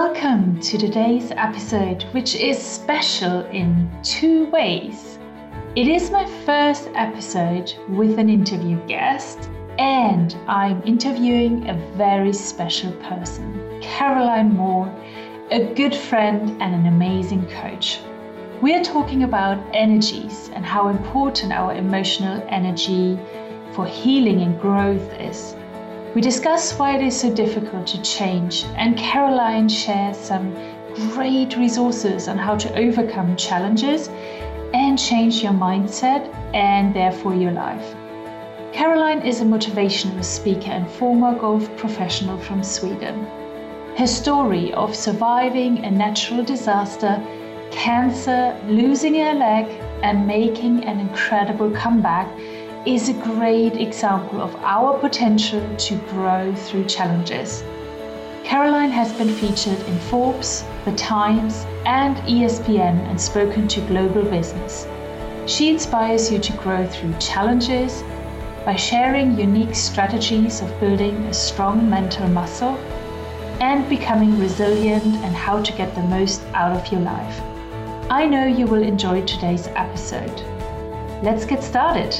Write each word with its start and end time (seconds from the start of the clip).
Welcome 0.00 0.58
to 0.58 0.76
today's 0.76 1.30
episode, 1.30 2.02
which 2.10 2.34
is 2.34 2.58
special 2.58 3.42
in 3.50 3.88
two 4.02 4.46
ways. 4.46 5.20
It 5.76 5.86
is 5.86 6.10
my 6.10 6.26
first 6.44 6.88
episode 6.96 7.72
with 7.90 8.18
an 8.18 8.28
interview 8.28 8.76
guest, 8.88 9.48
and 9.78 10.36
I'm 10.48 10.82
interviewing 10.82 11.70
a 11.70 11.74
very 11.96 12.32
special 12.32 12.90
person, 13.08 13.78
Caroline 13.80 14.52
Moore, 14.52 14.92
a 15.52 15.72
good 15.74 15.94
friend 15.94 16.60
and 16.60 16.74
an 16.74 16.86
amazing 16.86 17.46
coach. 17.46 18.00
We 18.60 18.74
are 18.74 18.82
talking 18.82 19.22
about 19.22 19.64
energies 19.72 20.50
and 20.54 20.66
how 20.66 20.88
important 20.88 21.52
our 21.52 21.72
emotional 21.72 22.44
energy 22.48 23.16
for 23.74 23.86
healing 23.86 24.40
and 24.42 24.60
growth 24.60 25.20
is. 25.20 25.54
We 26.14 26.20
discuss 26.20 26.78
why 26.78 26.94
it 26.94 27.02
is 27.02 27.18
so 27.18 27.34
difficult 27.34 27.88
to 27.88 28.00
change, 28.02 28.64
and 28.76 28.96
Caroline 28.96 29.68
shares 29.68 30.16
some 30.16 30.54
great 31.12 31.56
resources 31.56 32.28
on 32.28 32.38
how 32.38 32.54
to 32.56 32.72
overcome 32.78 33.34
challenges 33.34 34.08
and 34.72 34.96
change 34.96 35.42
your 35.42 35.52
mindset 35.52 36.32
and 36.54 36.94
therefore 36.94 37.34
your 37.34 37.50
life. 37.50 37.96
Caroline 38.72 39.22
is 39.22 39.40
a 39.40 39.44
motivational 39.44 40.24
speaker 40.24 40.70
and 40.70 40.88
former 40.88 41.36
golf 41.36 41.68
professional 41.76 42.38
from 42.38 42.62
Sweden. 42.62 43.26
Her 43.96 44.06
story 44.06 44.72
of 44.72 44.94
surviving 44.94 45.84
a 45.84 45.90
natural 45.90 46.44
disaster, 46.44 47.20
cancer, 47.72 48.56
losing 48.68 49.16
her 49.16 49.34
leg, 49.34 49.66
and 50.04 50.28
making 50.28 50.84
an 50.84 51.00
incredible 51.00 51.72
comeback 51.72 52.28
is 52.86 53.08
a 53.08 53.14
great 53.14 53.76
example 53.78 54.42
of 54.42 54.54
our 54.56 54.98
potential 54.98 55.62
to 55.78 55.96
grow 56.10 56.54
through 56.54 56.84
challenges. 56.84 57.64
Caroline 58.44 58.90
has 58.90 59.10
been 59.14 59.30
featured 59.30 59.80
in 59.88 59.98
Forbes, 60.10 60.64
The 60.84 60.92
Times, 60.92 61.64
and 61.86 62.18
ESPN 62.28 62.98
and 63.08 63.18
spoken 63.18 63.66
to 63.68 63.80
global 63.86 64.22
business. 64.22 64.86
She 65.46 65.70
inspires 65.70 66.30
you 66.30 66.38
to 66.38 66.52
grow 66.58 66.86
through 66.86 67.14
challenges 67.18 68.04
by 68.66 68.76
sharing 68.76 69.38
unique 69.38 69.74
strategies 69.74 70.60
of 70.60 70.78
building 70.78 71.16
a 71.24 71.32
strong 71.32 71.88
mental 71.88 72.28
muscle 72.28 72.76
and 73.60 73.88
becoming 73.88 74.38
resilient 74.38 75.04
and 75.24 75.34
how 75.34 75.62
to 75.62 75.72
get 75.72 75.94
the 75.94 76.02
most 76.02 76.42
out 76.52 76.76
of 76.76 76.92
your 76.92 77.00
life. 77.00 77.40
I 78.10 78.26
know 78.26 78.44
you 78.44 78.66
will 78.66 78.82
enjoy 78.82 79.24
today's 79.24 79.68
episode. 79.68 80.42
Let's 81.22 81.46
get 81.46 81.62
started. 81.62 82.12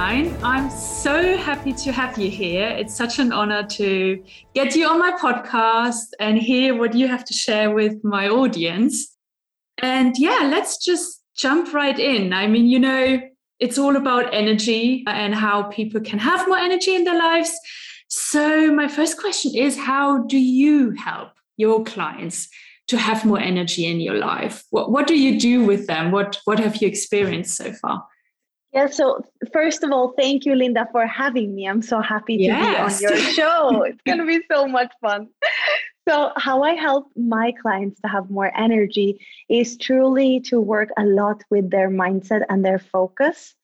Caroline. 0.00 0.34
I'm 0.42 0.70
so 0.70 1.36
happy 1.36 1.74
to 1.74 1.92
have 1.92 2.16
you 2.16 2.30
here. 2.30 2.68
It's 2.68 2.94
such 2.94 3.18
an 3.18 3.32
honor 3.32 3.64
to 3.64 4.24
get 4.54 4.74
you 4.74 4.88
on 4.88 4.98
my 4.98 5.12
podcast 5.12 6.06
and 6.18 6.38
hear 6.38 6.74
what 6.74 6.94
you 6.94 7.06
have 7.06 7.22
to 7.26 7.34
share 7.34 7.70
with 7.70 8.02
my 8.02 8.26
audience. 8.28 9.14
And 9.82 10.16
yeah, 10.16 10.48
let's 10.50 10.82
just 10.82 11.22
jump 11.36 11.74
right 11.74 11.98
in. 11.98 12.32
I 12.32 12.46
mean, 12.46 12.66
you 12.66 12.78
know, 12.78 13.20
it's 13.58 13.76
all 13.76 13.94
about 13.94 14.32
energy 14.32 15.04
and 15.06 15.34
how 15.34 15.64
people 15.64 16.00
can 16.00 16.18
have 16.18 16.48
more 16.48 16.56
energy 16.56 16.94
in 16.94 17.04
their 17.04 17.18
lives. 17.18 17.52
So, 18.08 18.72
my 18.72 18.88
first 18.88 19.20
question 19.20 19.54
is 19.54 19.76
how 19.76 20.22
do 20.22 20.38
you 20.38 20.92
help 20.92 21.32
your 21.58 21.84
clients 21.84 22.48
to 22.88 22.96
have 22.96 23.26
more 23.26 23.38
energy 23.38 23.84
in 23.84 24.00
your 24.00 24.16
life? 24.16 24.64
What, 24.70 24.90
what 24.90 25.06
do 25.06 25.18
you 25.18 25.38
do 25.38 25.62
with 25.62 25.86
them? 25.86 26.10
What, 26.10 26.40
what 26.46 26.58
have 26.58 26.76
you 26.76 26.88
experienced 26.88 27.54
so 27.54 27.72
far? 27.74 28.06
Yeah, 28.72 28.86
so 28.86 29.24
first 29.52 29.82
of 29.82 29.90
all, 29.90 30.14
thank 30.16 30.44
you, 30.44 30.54
Linda, 30.54 30.86
for 30.92 31.04
having 31.06 31.54
me. 31.56 31.66
I'm 31.66 31.82
so 31.82 32.00
happy 32.00 32.36
to 32.36 32.42
yes. 32.44 33.00
be 33.00 33.06
on 33.06 33.12
your 33.12 33.20
show. 33.32 33.82
it's 33.82 34.00
going 34.02 34.18
to 34.18 34.26
be 34.26 34.40
so 34.50 34.66
much 34.68 34.92
fun. 35.00 35.28
So, 36.08 36.32
how 36.36 36.62
I 36.62 36.74
help 36.74 37.10
my 37.16 37.52
clients 37.60 38.00
to 38.00 38.08
have 38.08 38.30
more 38.30 38.52
energy 38.56 39.20
is 39.48 39.76
truly 39.76 40.40
to 40.46 40.60
work 40.60 40.90
a 40.96 41.04
lot 41.04 41.42
with 41.50 41.70
their 41.70 41.90
mindset 41.90 42.44
and 42.48 42.64
their 42.64 42.78
focus, 42.78 43.54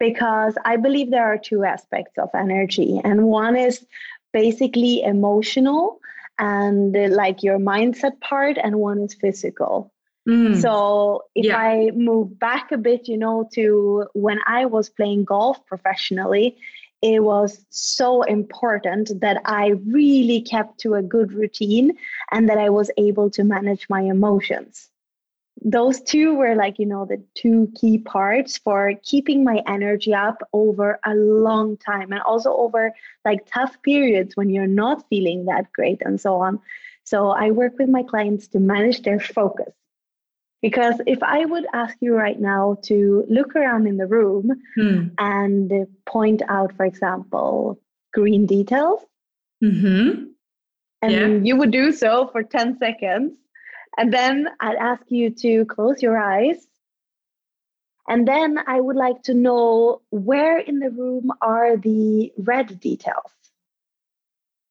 because 0.00 0.54
I 0.64 0.76
believe 0.76 1.10
there 1.10 1.26
are 1.26 1.38
two 1.38 1.64
aspects 1.64 2.18
of 2.18 2.30
energy, 2.34 3.00
and 3.04 3.24
one 3.24 3.56
is 3.56 3.86
basically 4.32 5.02
emotional 5.02 6.00
and 6.38 6.94
like 7.14 7.42
your 7.42 7.58
mindset 7.58 8.20
part, 8.20 8.56
and 8.62 8.76
one 8.76 9.00
is 9.00 9.14
physical. 9.14 9.92
Mm. 10.26 10.60
So 10.60 11.24
if 11.34 11.46
yeah. 11.46 11.56
I 11.56 11.90
move 11.94 12.38
back 12.38 12.72
a 12.72 12.78
bit, 12.78 13.06
you 13.06 13.16
know, 13.16 13.48
to 13.54 14.06
when 14.14 14.40
I 14.46 14.66
was 14.66 14.88
playing 14.88 15.24
golf 15.24 15.64
professionally, 15.66 16.56
it 17.02 17.22
was 17.22 17.64
so 17.70 18.22
important 18.22 19.20
that 19.20 19.40
I 19.44 19.74
really 19.86 20.40
kept 20.40 20.80
to 20.80 20.94
a 20.94 21.02
good 21.02 21.32
routine 21.32 21.92
and 22.32 22.48
that 22.48 22.58
I 22.58 22.70
was 22.70 22.90
able 22.96 23.30
to 23.30 23.44
manage 23.44 23.86
my 23.88 24.00
emotions. 24.00 24.88
Those 25.62 26.00
two 26.02 26.34
were 26.34 26.54
like, 26.54 26.78
you 26.78 26.86
know, 26.86 27.06
the 27.06 27.22
two 27.34 27.72
key 27.80 27.98
parts 27.98 28.58
for 28.58 28.94
keeping 29.04 29.44
my 29.44 29.62
energy 29.66 30.12
up 30.12 30.42
over 30.52 30.98
a 31.04 31.14
long 31.14 31.76
time 31.76 32.12
and 32.12 32.20
also 32.22 32.54
over 32.54 32.92
like 33.24 33.46
tough 33.46 33.80
periods 33.82 34.36
when 34.36 34.50
you're 34.50 34.66
not 34.66 35.08
feeling 35.08 35.46
that 35.46 35.72
great 35.72 36.02
and 36.02 36.20
so 36.20 36.36
on. 36.36 36.60
So 37.04 37.30
I 37.30 37.52
work 37.52 37.78
with 37.78 37.88
my 37.88 38.02
clients 38.02 38.48
to 38.48 38.58
manage 38.58 39.02
their 39.02 39.20
focus 39.20 39.72
because 40.66 41.00
if 41.06 41.22
I 41.22 41.44
would 41.44 41.64
ask 41.72 41.96
you 42.00 42.12
right 42.16 42.40
now 42.40 42.76
to 42.86 43.24
look 43.28 43.54
around 43.54 43.86
in 43.86 43.98
the 43.98 44.06
room 44.08 44.50
hmm. 44.74 45.04
and 45.16 45.86
point 46.04 46.42
out, 46.48 46.74
for 46.76 46.84
example, 46.84 47.78
green 48.12 48.46
details, 48.46 49.00
mm-hmm. 49.62 50.24
and 51.02 51.12
yeah. 51.12 51.28
you 51.48 51.54
would 51.56 51.70
do 51.70 51.92
so 51.92 52.26
for 52.32 52.42
10 52.42 52.78
seconds, 52.78 53.34
and 53.96 54.12
then 54.12 54.48
I'd 54.58 54.74
ask 54.74 55.02
you 55.06 55.30
to 55.42 55.66
close 55.66 56.02
your 56.02 56.18
eyes. 56.18 56.66
And 58.08 58.26
then 58.26 58.58
I 58.66 58.80
would 58.80 58.96
like 58.96 59.22
to 59.26 59.34
know 59.34 60.02
where 60.10 60.58
in 60.58 60.80
the 60.80 60.90
room 60.90 61.30
are 61.40 61.76
the 61.76 62.32
red 62.38 62.80
details? 62.80 63.35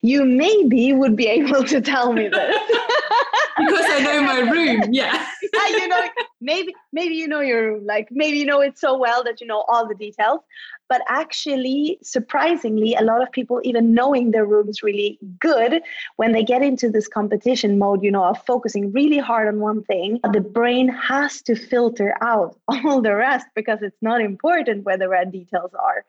You 0.05 0.23
maybe 0.23 0.93
would 0.93 1.15
be 1.15 1.27
able 1.27 1.63
to 1.63 1.81
tell 1.81 2.13
me 2.13 2.27
this. 2.27 2.59
because 3.57 3.85
I 3.87 3.99
know 4.03 4.21
my 4.21 4.39
room. 4.39 4.93
Yeah. 4.93 5.25
You 5.69 5.87
know, 5.87 6.01
maybe 6.41 6.75
maybe 6.93 7.15
you 7.15 7.27
know 7.27 7.39
your 7.39 7.73
room. 7.73 7.85
Like 7.85 8.09
maybe 8.11 8.37
you 8.37 8.45
know 8.45 8.61
it 8.61 8.77
so 8.77 8.97
well 8.97 9.23
that 9.23 9.41
you 9.41 9.47
know 9.47 9.63
all 9.67 9.87
the 9.87 9.95
details. 9.95 10.41
But 10.89 11.01
actually, 11.07 11.97
surprisingly, 12.03 12.93
a 12.93 13.01
lot 13.01 13.23
of 13.23 13.31
people, 13.31 13.59
even 13.63 13.93
knowing 13.93 14.31
their 14.31 14.45
rooms 14.45 14.83
really 14.83 15.17
good, 15.39 15.81
when 16.17 16.31
they 16.33 16.43
get 16.43 16.61
into 16.61 16.89
this 16.89 17.07
competition 17.07 17.79
mode, 17.79 18.03
you 18.03 18.11
know, 18.11 18.23
of 18.23 18.43
focusing 18.45 18.91
really 18.91 19.17
hard 19.17 19.47
on 19.47 19.59
one 19.59 19.83
thing, 19.83 20.19
the 20.33 20.41
brain 20.41 20.87
has 20.89 21.41
to 21.43 21.55
filter 21.55 22.15
out 22.21 22.59
all 22.67 23.01
the 23.01 23.15
rest 23.15 23.47
because 23.55 23.79
it's 23.81 24.01
not 24.01 24.21
important 24.21 24.85
where 24.85 24.97
the 24.97 25.09
red 25.09 25.31
details 25.31 25.71
are. 25.73 26.05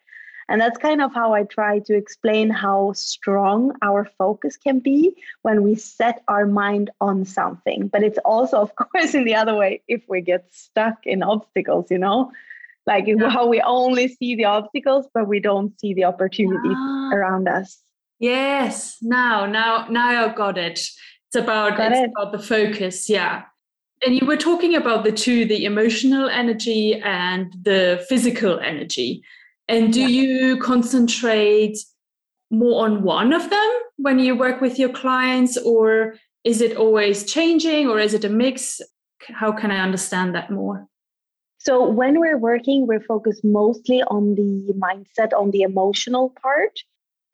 And 0.49 0.61
that's 0.61 0.79
kind 0.79 1.03
of 1.03 1.13
how 1.13 1.33
I 1.33 1.43
try 1.43 1.81
to 1.81 1.95
explain 1.95 2.51
how 2.51 2.93
strong 2.93 3.73
our 3.83 4.09
focus 4.17 4.57
can 4.57 4.79
be 4.79 5.13
when 5.43 5.63
we 5.63 5.75
set 5.75 6.23
our 6.29 6.47
mind 6.47 6.91
on 7.01 7.25
something. 7.25 7.89
But 7.89 8.03
it's 8.05 8.19
also, 8.25 8.59
of 8.59 8.75
course, 8.77 9.15
in 9.15 9.25
the 9.25 9.35
other 9.35 9.55
way, 9.55 9.83
if 9.89 10.03
we 10.09 10.21
get 10.21 10.47
stuck 10.53 10.99
in 11.05 11.23
obstacles, 11.23 11.91
you 11.91 11.99
know, 11.99 12.31
like 12.87 13.07
yeah. 13.09 13.29
how 13.29 13.47
we 13.47 13.61
only 13.61 14.09
see 14.09 14.37
the 14.37 14.45
obstacles, 14.45 15.07
but 15.13 15.27
we 15.27 15.41
don't 15.41 15.79
see 15.81 15.95
the 15.95 16.05
opportunities 16.05 16.77
ah. 16.77 17.11
around 17.13 17.49
us. 17.49 17.79
Yes. 18.21 18.97
Now, 19.03 19.47
now, 19.47 19.87
now 19.89 20.27
I 20.27 20.33
got 20.33 20.57
it. 20.57 20.79
It's 20.79 21.35
about 21.35 21.77
got 21.77 21.93
it's 21.93 22.01
it. 22.01 22.11
about 22.17 22.33
the 22.33 22.39
focus. 22.39 23.11
Yeah. 23.11 23.43
And 24.05 24.15
you 24.15 24.27
were 24.27 24.37
talking 24.37 24.75
about 24.75 25.05
the 25.05 25.13
two, 25.13 25.45
the 25.45 25.65
emotional 25.65 26.29
energy 26.29 27.01
and 27.03 27.53
the 27.63 28.05
physical 28.09 28.61
energy. 28.61 29.23
And 29.69 29.93
do 29.93 30.01
yeah. 30.01 30.09
you 30.09 30.57
concentrate 30.59 31.79
more 32.51 32.85
on 32.85 33.03
one 33.03 33.33
of 33.33 33.51
them 33.51 33.73
when 33.97 34.19
you 34.19 34.37
work 34.37 34.61
with 34.61 34.79
your 34.79 34.91
clients, 34.91 35.57
or 35.57 36.15
is 36.45 36.61
it 36.61 36.77
always 36.77 37.25
changing, 37.25 37.89
or 37.89 37.99
is 37.99 38.15
it 38.15 38.25
a 38.25 38.29
mix? 38.29 38.81
How 39.29 39.51
can 39.51 39.71
I 39.71 39.81
understand 39.81 40.35
that 40.35 40.51
more? 40.51 40.87
So, 41.59 41.89
when 41.89 42.21
we're 42.21 42.39
working, 42.39 42.87
we're 42.87 43.01
focused 43.01 43.45
mostly 43.45 44.03
on 44.05 44.37
the 44.37 44.73
mindset, 44.75 45.33
on 45.37 45.51
the 45.51 45.63
emotional 45.63 46.33
part, 46.41 46.79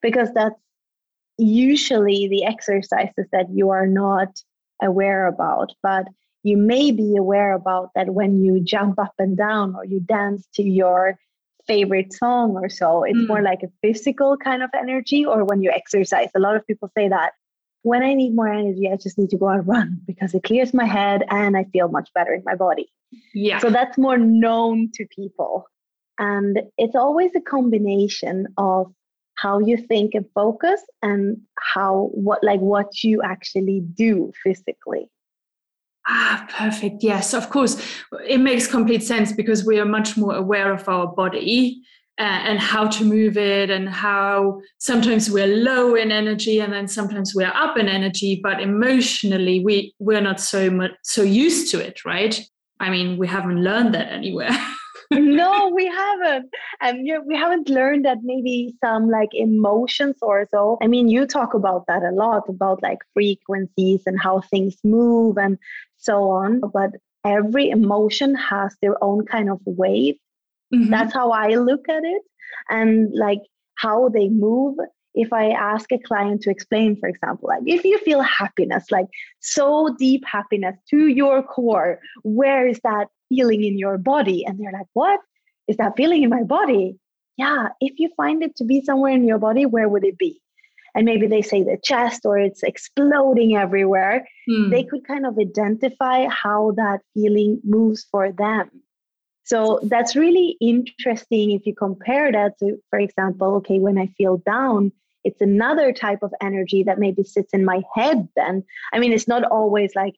because 0.01 0.33
that's 0.33 0.59
usually 1.37 2.29
the 2.29 2.45
exercises 2.45 3.27
that 3.33 3.51
you 3.53 3.69
are 3.71 3.87
not 3.87 4.41
aware 4.81 5.27
about. 5.27 5.73
But 5.83 6.07
you 6.43 6.57
may 6.57 6.91
be 6.91 7.17
aware 7.17 7.53
about 7.53 7.91
that 7.95 8.15
when 8.15 8.43
you 8.43 8.61
jump 8.61 8.99
up 8.99 9.15
and 9.19 9.37
down 9.37 9.75
or 9.77 9.85
you 9.85 10.01
dance 10.01 10.47
to 10.55 10.63
your 10.63 11.19
favorite 11.67 12.13
song 12.13 12.57
or 12.57 12.69
so. 12.69 13.05
It's 13.05 13.19
mm. 13.19 13.29
more 13.29 13.43
like 13.43 13.63
a 13.63 13.71
physical 13.83 14.37
kind 14.37 14.63
of 14.63 14.71
energy, 14.77 15.25
or 15.25 15.45
when 15.45 15.63
you 15.63 15.71
exercise. 15.71 16.31
A 16.35 16.41
lot 16.41 16.57
of 16.57 16.67
people 16.67 16.91
say 16.97 17.09
that. 17.09 17.33
when 17.85 18.03
I 18.05 18.15
need 18.15 18.35
more 18.35 18.47
energy, 18.47 18.89
I 18.93 18.97
just 18.97 19.19
need 19.19 19.31
to 19.31 19.37
go 19.37 19.49
and 19.49 19.67
run 19.75 20.01
because 20.07 20.35
it 20.35 20.45
clears 20.45 20.73
my 20.73 20.85
head 20.85 21.25
and 21.31 21.57
I 21.57 21.65
feel 21.65 21.89
much 21.89 22.11
better 22.15 22.33
in 22.33 22.43
my 22.45 22.55
body. 22.55 22.89
Yeah. 23.35 23.59
So 23.59 23.71
that's 23.71 23.99
more 23.99 24.19
known 24.19 24.91
to 24.95 25.07
people. 25.15 25.67
And 26.19 26.63
it's 26.79 26.95
always 26.95 27.33
a 27.35 27.41
combination 27.41 28.47
of 28.57 28.93
how 29.35 29.59
you 29.59 29.77
think 29.77 30.15
and 30.15 30.27
focus 30.35 30.81
and 31.03 31.39
how 31.59 32.11
what 32.13 32.45
like 32.45 32.61
what 32.61 33.03
you 33.03 33.23
actually 33.23 33.81
do 33.81 34.33
physically. 34.45 35.11
Ah, 36.07 36.47
perfect. 36.51 37.03
Yes, 37.03 37.33
of 37.33 37.49
course. 37.51 37.81
It 38.29 38.39
makes 38.39 38.67
complete 38.67 39.03
sense 39.03 39.33
because 39.33 39.65
we 39.65 39.79
are 39.79 39.85
much 39.85 40.17
more 40.17 40.35
aware 40.35 40.73
of 40.73 40.89
our 40.89 41.07
body 41.07 41.83
uh, 42.19 42.23
and 42.23 42.59
how 42.59 42.87
to 42.87 43.05
move 43.05 43.39
it 43.39 43.71
and 43.71 43.89
how 43.89 44.61
sometimes 44.79 45.31
we're 45.31 45.47
low 45.47 45.95
in 45.95 46.13
energy 46.13 46.61
and 46.61 46.73
then 46.73 46.87
sometimes 46.87 47.35
we're 47.35 47.47
up 47.55 47.79
in 47.79 47.89
energy 47.89 48.39
but 48.43 48.61
emotionally 48.61 49.61
we 49.65 49.95
we're 49.99 50.21
not 50.21 50.39
so 50.39 50.71
much 50.71 50.91
so 51.03 51.23
used 51.23 51.71
to 51.71 51.81
it 51.81 52.05
right 52.05 52.47
i 52.81 52.91
mean 52.91 53.17
we 53.17 53.27
haven't 53.27 53.65
learned 53.65 53.95
that 53.95 54.13
anywhere 54.13 54.51
no 55.11 55.71
we 55.75 55.87
haven't 55.87 56.51
and 56.81 57.07
you 57.07 57.15
know, 57.15 57.23
we 57.27 57.37
haven't 57.37 57.69
learned 57.69 58.05
that 58.05 58.19
maybe 58.23 58.75
some 58.85 59.09
like 59.09 59.31
emotions 59.33 60.17
or 60.23 60.47
so 60.51 60.79
i 60.83 60.87
mean 60.87 61.09
you 61.09 61.27
talk 61.27 61.55
about 61.55 61.85
that 61.87 62.03
a 62.03 62.11
lot 62.11 62.43
about 62.49 62.83
like 62.83 62.99
frequencies 63.15 64.03
and 64.07 64.21
how 64.21 64.41
things 64.41 64.77
move 64.85 65.37
and 65.39 65.59
so 65.97 66.31
on 66.31 66.61
but 66.73 66.91
every 67.25 67.71
emotion 67.71 68.35
has 68.35 68.77
their 68.83 69.03
own 69.03 69.25
kind 69.25 69.49
of 69.51 69.61
wave 69.65 70.17
Mm-hmm. 70.75 70.91
That's 70.91 71.13
how 71.13 71.31
I 71.31 71.55
look 71.55 71.89
at 71.89 72.05
it. 72.05 72.23
And 72.69 73.13
like 73.15 73.41
how 73.77 74.09
they 74.09 74.29
move. 74.29 74.77
If 75.15 75.33
I 75.33 75.51
ask 75.51 75.91
a 75.93 75.99
client 75.99 76.43
to 76.43 76.51
explain, 76.51 76.97
for 76.97 77.09
example, 77.09 77.49
like 77.49 77.63
if 77.67 77.85
you 77.85 77.99
feel 77.99 78.23
happiness, 78.23 78.91
like 78.91 79.07
so 79.41 79.95
deep 79.99 80.25
happiness 80.25 80.77
to 80.91 81.07
your 81.09 81.43
core, 81.43 82.01
where 82.23 82.67
is 82.67 82.81
that 82.85 83.09
feeling 83.29 83.63
in 83.65 83.79
your 83.79 83.99
body? 83.99 84.45
And 84.47 84.59
they're 84.59 84.73
like, 84.73 84.87
what 84.95 85.21
is 85.69 85.77
that 85.77 85.97
feeling 85.97 86.23
in 86.23 86.31
my 86.31 86.43
body? 86.43 86.99
Yeah, 87.37 87.69
if 87.81 87.99
you 87.99 88.11
find 88.17 88.43
it 88.43 88.57
to 88.57 88.65
be 88.65 88.83
somewhere 88.83 89.13
in 89.13 89.27
your 89.27 89.39
body, 89.39 89.67
where 89.67 89.89
would 89.89 90.05
it 90.05 90.19
be? 90.19 90.43
and 90.95 91.05
maybe 91.05 91.27
they 91.27 91.43
say 91.43 91.63
the 91.63 91.79
chest 91.83 92.23
or 92.25 92.39
it's 92.39 92.63
exploding 92.63 93.57
everywhere, 93.57 94.29
mm. 94.49 94.71
they 94.71 94.85
could 94.85 95.07
kind 95.07 95.27
of 95.27 95.39
identify 95.39 96.29
how 96.29 96.73
that 96.77 97.01
feeling 97.15 97.61
moves 97.65 98.07
for 98.11 98.33
them. 98.33 98.71
So 99.45 99.81
that's 99.83 100.15
really 100.17 100.57
interesting 100.61 101.51
if 101.51 101.67
you 101.67 101.75
compare 101.75 102.31
that 102.31 102.59
to, 102.61 102.79
for 102.91 102.99
example, 102.99 103.57
okay, 103.57 103.79
when 103.79 103.99
I 103.99 104.07
feel 104.19 104.37
down, 104.39 104.93
it's 105.25 105.41
another 105.41 105.93
type 105.93 106.23
of 106.23 106.33
energy 106.41 106.83
that 106.85 106.99
maybe 106.99 107.23
sits 107.23 107.53
in 107.53 107.65
my 107.65 107.83
head 107.95 108.29
then. 108.37 108.65
I 108.93 108.99
mean, 108.99 109.13
it's 109.13 109.29
not 109.29 109.45
always 109.45 109.95
like 109.95 110.15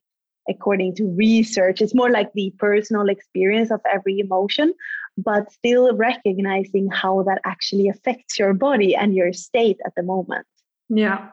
according 0.48 0.94
to 0.96 1.04
research, 1.16 1.80
it's 1.80 1.94
more 1.94 2.10
like 2.10 2.30
the 2.34 2.52
personal 2.58 3.08
experience 3.08 3.70
of 3.70 3.80
every 3.90 4.18
emotion, 4.18 4.74
but 5.16 5.50
still 5.52 5.94
recognizing 5.96 6.90
how 6.90 7.22
that 7.22 7.40
actually 7.44 7.88
affects 7.88 8.38
your 8.38 8.52
body 8.52 8.94
and 8.94 9.14
your 9.14 9.32
state 9.32 9.78
at 9.86 9.94
the 9.96 10.02
moment. 10.02 10.46
Yeah. 10.88 11.28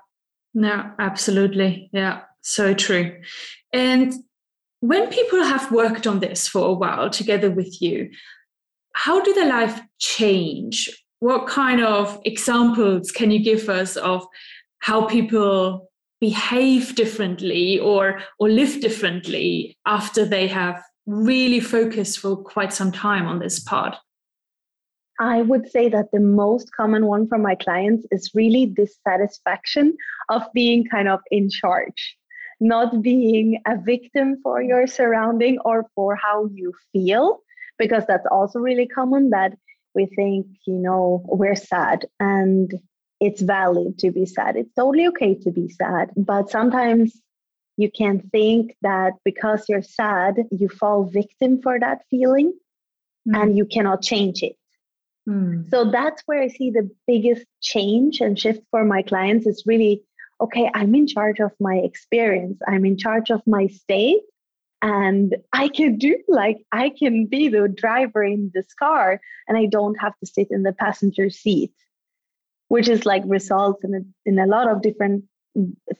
No, 0.54 0.92
absolutely. 1.00 1.90
Yeah. 1.92 2.22
So 2.42 2.74
true. 2.74 3.20
And 3.74 4.14
when 4.81 5.10
people 5.10 5.44
have 5.44 5.72
worked 5.72 6.07
on 6.07 6.19
this 6.19 6.48
for 6.48 6.68
a 6.68 6.74
while 6.74 7.10
together 7.10 7.50
with 7.50 7.81
you, 7.81 8.10
how 8.94 9.22
do 9.22 9.33
their 9.33 9.48
life 9.48 9.80
change? 10.00 10.89
What 11.19 11.48
kind 11.48 11.81
of 11.81 12.19
examples 12.25 13.12
can 13.12 13.30
you 13.31 13.44
give 13.44 13.69
us 13.69 13.95
of 13.95 14.25
how 14.80 15.06
people 15.06 15.88
behave 16.19 16.95
differently 16.95 17.80
or 17.80 18.22
or 18.39 18.50
live 18.50 18.81
differently 18.81 19.78
after 19.86 20.25
they 20.25 20.48
have 20.48 20.81
really 21.06 21.60
focused 21.60 22.19
for 22.19 22.36
quite 22.36 22.74
some 22.74 22.92
time 22.92 23.28
on 23.28 23.39
this 23.39 23.60
part? 23.60 23.95
I 25.19 25.44
would 25.44 25.69
say 25.69 25.89
that 25.89 26.12
the 26.12 26.19
most 26.19 26.72
common 26.75 27.06
one 27.06 27.28
from 27.28 27.44
my 27.44 27.54
clients 27.54 28.07
is 28.10 28.31
really 28.33 28.66
dissatisfaction 28.66 29.95
of 30.30 30.42
being 30.56 30.86
kind 30.86 31.07
of 31.07 31.19
in 31.30 31.51
charge 31.51 32.18
not 32.62 33.02
being 33.02 33.60
a 33.68 33.75
victim 33.75 34.38
for 34.42 34.62
your 34.62 34.88
surrounding 34.88 35.58
or 35.66 35.88
for 35.96 36.16
how 36.16 36.48
you 36.54 36.74
feel, 36.94 37.40
because 37.78 38.06
that's 38.08 38.28
also 38.31 38.60
really 38.60 38.88
common 38.88 39.31
that 39.31 39.58
we 39.94 40.06
think, 40.06 40.48
you 40.66 40.75
know, 40.75 41.22
we're 41.25 41.56
sad 41.56 42.06
and 42.19 42.72
it's 43.19 43.42
valid 43.42 44.00
to 44.00 44.12
be 44.12 44.25
sad. 44.25 44.56
It's 44.56 44.74
totally 44.74 45.08
okay 45.08 45.36
to 45.36 45.52
be 45.52 45.69
sad. 45.69 46.12
But 46.16 46.50
sometimes 46.50 47.19
you 47.78 47.92
can 47.92 48.19
think 48.31 48.75
that 48.84 49.14
because 49.25 49.68
you're 49.68 49.81
sad, 49.81 50.44
you 50.52 50.69
fall 50.69 51.04
victim 51.06 51.62
for 51.62 51.80
that 51.80 52.04
feeling 52.10 52.54
mm. 53.28 53.42
and 53.42 53.57
you 53.57 53.66
cannot 53.66 54.02
change 54.02 54.44
it. 54.44 54.56
Mm. 55.28 55.69
So 55.69 55.92
that's 55.92 56.22
where 56.25 56.42
I 56.42 56.48
see 56.48 56.72
the 56.72 56.90
biggest 57.07 57.46
change 57.62 58.22
and 58.22 58.40
shift 58.40 58.62
for 58.72 58.86
my 58.86 59.02
clients 59.02 59.46
is 59.46 59.64
really 59.66 60.04
okay, 60.42 60.70
I'm 60.74 60.94
in 60.96 61.08
charge 61.08 61.40
of 61.40 61.52
my 61.60 61.76
experience, 61.76 62.60
I'm 62.68 62.86
in 62.86 62.98
charge 62.98 63.30
of 63.30 63.42
my 63.46 63.68
state. 63.68 64.22
And 64.84 65.36
I 65.54 65.68
can 65.68 66.00
do 66.00 66.18
like, 66.28 66.58
I 66.72 66.92
can 66.98 67.28
be 67.28 67.50
the 67.50 67.68
driver 67.68 68.24
in 68.24 68.50
this 68.52 68.74
car 68.74 69.22
and 69.48 69.56
I 69.56 69.68
don't 69.68 69.94
have 70.02 70.18
to 70.20 70.26
sit 70.26 70.48
in 70.50 70.64
the 70.64 70.74
passenger 70.74 71.30
seat, 71.30 71.72
which 72.70 72.90
is 72.90 73.06
like 73.06 73.22
results 73.28 73.84
in 73.84 73.94
a, 73.94 74.02
in 74.26 74.40
a 74.40 74.48
lot 74.48 74.68
of 74.68 74.82
different 74.82 75.26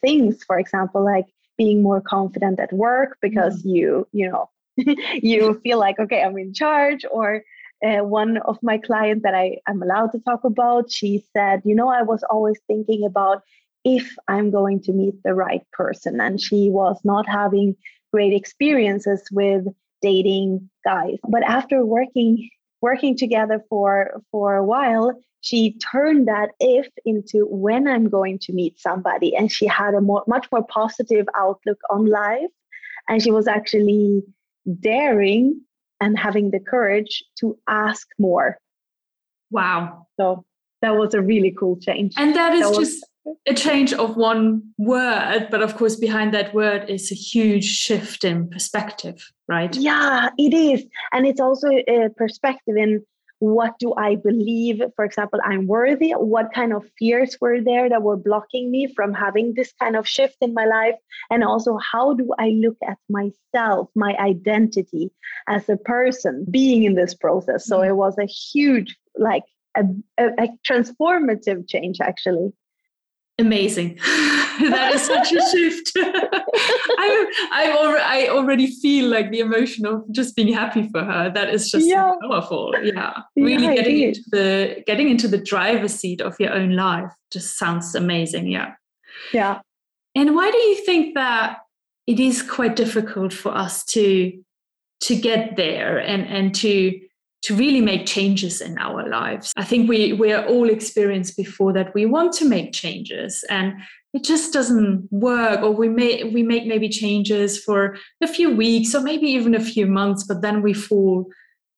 things. 0.02 0.44
For 0.44 0.58
example, 0.58 1.06
like 1.06 1.28
being 1.60 1.84
more 1.84 2.02
confident 2.02 2.60
at 2.60 2.74
work 2.74 3.18
because 3.22 3.62
mm 3.62 3.76
you, 3.76 4.08
you 4.12 4.32
know, 4.32 4.50
you 5.22 5.60
feel 5.64 5.78
like, 5.78 6.00
okay, 6.00 6.24
I'm 6.24 6.38
in 6.40 6.52
charge 6.52 7.06
or 7.12 7.44
uh, 7.86 8.04
one 8.04 8.38
of 8.38 8.58
my 8.62 8.78
clients 8.78 9.24
that 9.24 9.34
I 9.34 9.58
I 9.68 9.72
am 9.72 9.82
allowed 9.82 10.12
to 10.14 10.20
talk 10.20 10.44
about, 10.44 10.92
she 10.92 11.24
said, 11.34 11.62
you 11.66 11.76
know, 11.76 11.90
I 11.90 12.02
was 12.02 12.24
always 12.30 12.60
thinking 12.68 13.06
about 13.06 13.44
if 13.84 14.16
I'm 14.28 14.52
going 14.52 14.82
to 14.84 14.94
meet 14.94 15.16
the 15.24 15.34
right 15.34 15.64
person. 15.72 16.22
And 16.22 16.40
she 16.40 16.70
was 16.70 17.00
not 17.04 17.28
having 17.28 17.76
great 18.12 18.34
experiences 18.34 19.24
with 19.32 19.66
dating 20.02 20.70
guys. 20.84 21.18
But 21.28 21.44
after 21.44 21.86
working 21.86 22.50
working 22.82 23.16
together 23.16 23.64
for 23.70 24.22
for 24.32 24.56
a 24.56 24.64
while, 24.64 25.14
she 25.42 25.78
turned 25.80 26.28
that 26.28 26.50
if 26.60 26.88
into 27.06 27.46
when 27.48 27.88
I'm 27.88 28.10
going 28.10 28.40
to 28.40 28.54
meet 28.54 28.80
somebody. 28.80 29.36
And 29.36 29.52
she 29.52 29.68
had 29.68 29.94
a 29.94 30.02
more, 30.02 30.24
much 30.28 30.48
more 30.52 30.64
positive 30.64 31.28
outlook 31.36 31.80
on 31.90 32.06
life. 32.06 32.50
And 33.10 33.22
she 33.22 33.32
was 33.32 33.48
actually 33.48 34.24
daring 34.80 35.62
and 36.00 36.18
having 36.18 36.52
the 36.52 36.60
courage 36.60 37.24
to 37.40 37.58
ask 37.68 38.08
more. 38.20 38.58
Wow. 39.50 40.08
So 40.18 40.46
that 40.82 40.96
was 40.96 41.14
a 41.14 41.22
really 41.22 41.56
cool 41.58 41.78
change. 41.78 42.14
And 42.18 42.36
that 42.36 42.54
is 42.54 42.70
that 42.70 42.80
just 42.80 43.06
a 43.48 43.54
change 43.54 43.94
of 43.94 44.18
one 44.18 44.64
word, 44.78 45.48
but 45.52 45.62
of 45.62 45.76
course, 45.76 45.96
behind 45.96 46.34
that 46.34 46.54
word 46.54 46.90
is 46.90 47.12
a 47.12 47.16
huge 47.16 47.66
shift 47.66 48.24
in 48.24 48.50
perspective, 48.50 49.32
right? 49.48 49.76
Yeah, 49.76 50.30
it 50.38 50.54
is. 50.54 50.86
And 51.12 51.26
it's 51.28 51.40
also 51.40 51.68
a 51.68 52.10
perspective 52.16 52.76
in 52.78 53.06
what 53.40 53.74
do 53.80 53.96
I 53.96 54.16
believe? 54.16 54.84
For 54.96 55.04
example, 55.04 55.40
I'm 55.44 55.66
worthy. 55.66 56.12
What 56.12 56.54
kind 56.54 56.74
of 56.74 56.86
fears 57.00 57.38
were 57.42 57.60
there 57.60 57.90
that 57.90 58.04
were 58.04 58.18
blocking 58.18 58.70
me 58.70 58.94
from 58.96 59.16
having 59.16 59.56
this 59.56 59.74
kind 59.80 59.96
of 59.96 60.08
shift 60.08 60.38
in 60.42 60.54
my 60.54 60.66
life? 60.66 60.96
And 61.32 61.44
also, 61.44 61.78
how 61.78 62.14
do 62.14 62.30
I 62.38 62.50
look 62.50 62.78
at 62.88 63.00
myself, 63.10 63.90
my 63.96 64.16
identity 64.18 65.10
as 65.48 65.68
a 65.70 65.78
person 65.78 66.46
being 66.52 66.84
in 66.84 66.94
this 66.94 67.16
process? 67.16 67.66
So 67.66 67.80
mm-hmm. 67.80 67.90
it 67.90 67.96
was 67.96 68.16
a 68.20 68.26
huge, 68.26 68.96
like, 69.18 69.44
a, 69.76 69.86
a, 70.20 70.28
a 70.38 70.48
transformative 70.68 71.68
change, 71.68 72.00
actually 72.00 72.52
amazing. 73.40 74.00
That 74.60 74.94
is 74.94 75.02
such 75.02 75.32
a 75.32 75.42
shift. 75.50 75.92
I, 75.98 77.50
I, 77.52 77.76
already, 77.80 78.04
I 78.04 78.28
already 78.28 78.68
feel 78.68 79.10
like 79.10 79.32
the 79.32 79.40
emotion 79.40 79.88
of 79.88 80.04
just 80.12 80.36
being 80.36 80.54
happy 80.54 80.88
for 80.90 81.04
her. 81.04 81.32
That 81.34 81.50
is 81.50 81.72
just 81.72 81.88
yeah. 81.88 82.12
powerful. 82.22 82.76
Yeah. 82.84 83.22
Really 83.36 83.66
yeah, 83.66 83.76
getting 83.76 84.02
into 84.02 84.22
the 84.30 84.84
getting 84.86 85.10
into 85.10 85.28
the 85.28 85.40
driver's 85.40 85.96
seat 85.96 86.22
of 86.22 86.36
your 86.40 86.54
own 86.54 86.76
life 86.76 87.12
just 87.32 87.58
sounds 87.58 87.96
amazing 87.96 88.48
yeah. 88.48 88.74
Yeah. 89.34 89.62
And 90.16 90.36
why 90.36 90.52
do 90.52 90.58
you 90.58 90.86
think 90.86 91.16
that 91.16 91.60
it 92.06 92.20
is 92.20 92.44
quite 92.44 92.76
difficult 92.76 93.34
for 93.34 93.56
us 93.56 93.84
to 93.86 94.32
to 95.02 95.16
get 95.16 95.56
there 95.56 95.98
and 95.98 96.28
and 96.28 96.54
to 96.56 97.00
to 97.44 97.56
really 97.56 97.82
make 97.82 98.06
changes 98.06 98.62
in 98.62 98.78
our 98.78 99.08
lives. 99.08 99.52
I 99.58 99.64
think 99.64 99.90
we 99.90 100.14
we 100.14 100.32
are 100.32 100.46
all 100.46 100.70
experienced 100.70 101.38
before 101.38 101.74
that 101.74 101.94
we 101.94 102.06
want 102.06 102.34
to 102.34 102.46
make 102.46 102.74
changes 102.74 103.44
and 103.50 103.74
it 104.14 104.24
just 104.24 104.52
doesn't 104.52 105.08
work 105.12 105.62
or 105.62 105.72
we 105.72 105.90
may 105.90 106.24
we 106.26 106.44
make 106.44 106.66
maybe 106.66 106.90
changes 106.90 107.64
for 107.64 107.98
a 108.22 108.28
few 108.28 108.54
weeks 108.56 108.94
or 108.94 109.02
maybe 109.02 109.28
even 109.28 109.56
a 109.56 109.60
few 109.60 109.88
months 109.88 110.24
but 110.24 110.42
then 110.42 110.62
we 110.62 110.74
fall 110.74 111.28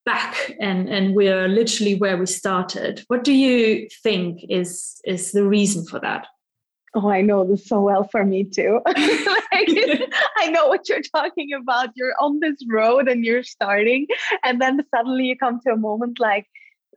back 0.04 0.54
and 0.60 0.88
and 0.88 1.14
we're 1.14 1.48
literally 1.48 1.94
where 1.94 2.16
we 2.16 2.26
started. 2.26 3.02
What 3.08 3.24
do 3.24 3.32
you 3.32 3.88
think 4.02 4.40
is 4.48 5.00
is 5.04 5.32
the 5.32 5.46
reason 5.46 5.86
for 5.86 5.98
that? 6.00 6.26
Oh, 6.96 7.08
I 7.08 7.22
know 7.22 7.44
this 7.44 7.66
so 7.66 7.80
well 7.80 8.04
for 8.04 8.24
me 8.24 8.44
too. 8.44 8.80
like, 8.86 8.96
I 10.38 10.48
know 10.50 10.68
what 10.68 10.88
you're 10.88 11.02
talking 11.02 11.50
about. 11.52 11.90
You're 11.96 12.14
on 12.20 12.38
this 12.40 12.58
road 12.68 13.08
and 13.08 13.24
you're 13.24 13.42
starting, 13.42 14.06
and 14.44 14.60
then 14.60 14.80
suddenly 14.94 15.24
you 15.24 15.36
come 15.36 15.60
to 15.66 15.72
a 15.72 15.76
moment 15.76 16.20
like, 16.20 16.46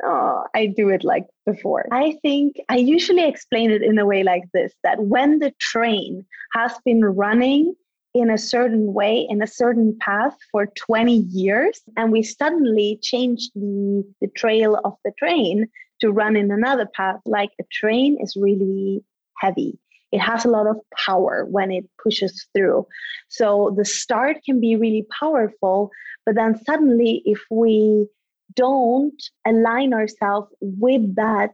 oh, 0.03 0.43
I 0.55 0.67
do 0.67 0.89
it 0.89 1.03
like 1.03 1.25
before. 1.45 1.87
I 1.91 2.15
think 2.21 2.57
I 2.69 2.77
usually 2.77 3.27
explain 3.27 3.71
it 3.71 3.81
in 3.81 3.97
a 3.97 4.05
way 4.05 4.23
like 4.23 4.43
this 4.53 4.73
that 4.83 5.03
when 5.03 5.39
the 5.39 5.51
train 5.59 6.25
has 6.53 6.73
been 6.85 7.03
running 7.03 7.73
in 8.13 8.29
a 8.29 8.37
certain 8.37 8.93
way, 8.93 9.25
in 9.29 9.41
a 9.41 9.47
certain 9.47 9.97
path 9.99 10.35
for 10.51 10.67
20 10.67 11.17
years, 11.31 11.81
and 11.97 12.11
we 12.11 12.23
suddenly 12.23 12.99
change 13.01 13.49
the, 13.53 14.03
the 14.21 14.27
trail 14.27 14.79
of 14.83 14.93
the 15.03 15.11
train 15.17 15.67
to 16.01 16.11
run 16.11 16.35
in 16.35 16.51
another 16.51 16.87
path, 16.95 17.19
like 17.25 17.49
a 17.59 17.63
train 17.71 18.17
is 18.21 18.35
really 18.35 19.03
heavy. 19.39 19.79
It 20.11 20.19
has 20.19 20.45
a 20.45 20.49
lot 20.49 20.67
of 20.67 20.77
power 21.05 21.45
when 21.49 21.71
it 21.71 21.85
pushes 22.01 22.47
through. 22.55 22.87
So 23.27 23.73
the 23.77 23.85
start 23.85 24.37
can 24.45 24.59
be 24.59 24.75
really 24.75 25.05
powerful, 25.19 25.91
but 26.25 26.35
then 26.35 26.61
suddenly, 26.63 27.21
if 27.25 27.43
we 27.51 28.07
don't 28.53 29.21
align 29.45 29.93
ourselves 29.93 30.49
with 30.61 31.15
that 31.15 31.51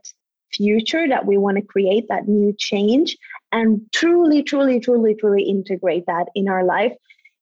future 0.52 1.08
that 1.08 1.26
we 1.26 1.36
want 1.36 1.56
to 1.56 1.62
create, 1.62 2.06
that 2.08 2.28
new 2.28 2.54
change, 2.56 3.16
and 3.50 3.80
truly, 3.92 4.42
truly, 4.42 4.78
truly, 4.80 5.14
truly 5.14 5.42
integrate 5.42 6.06
that 6.06 6.28
in 6.34 6.48
our 6.48 6.64
life, 6.64 6.92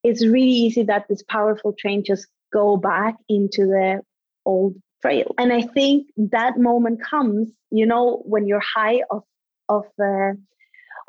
it's 0.02 0.26
really 0.26 0.48
easy 0.48 0.82
that 0.82 1.06
this 1.08 1.22
powerful 1.22 1.74
train 1.78 2.04
just 2.04 2.26
go 2.52 2.76
back 2.76 3.14
into 3.28 3.66
the 3.66 4.00
old 4.44 4.74
trail. 5.00 5.34
And 5.38 5.52
I 5.52 5.62
think 5.62 6.08
that 6.16 6.58
moment 6.58 7.02
comes, 7.02 7.50
you 7.70 7.86
know, 7.86 8.22
when 8.24 8.46
you're 8.46 8.60
high 8.60 9.02
of 9.10 9.22
of 9.68 9.84
uh, 10.02 10.32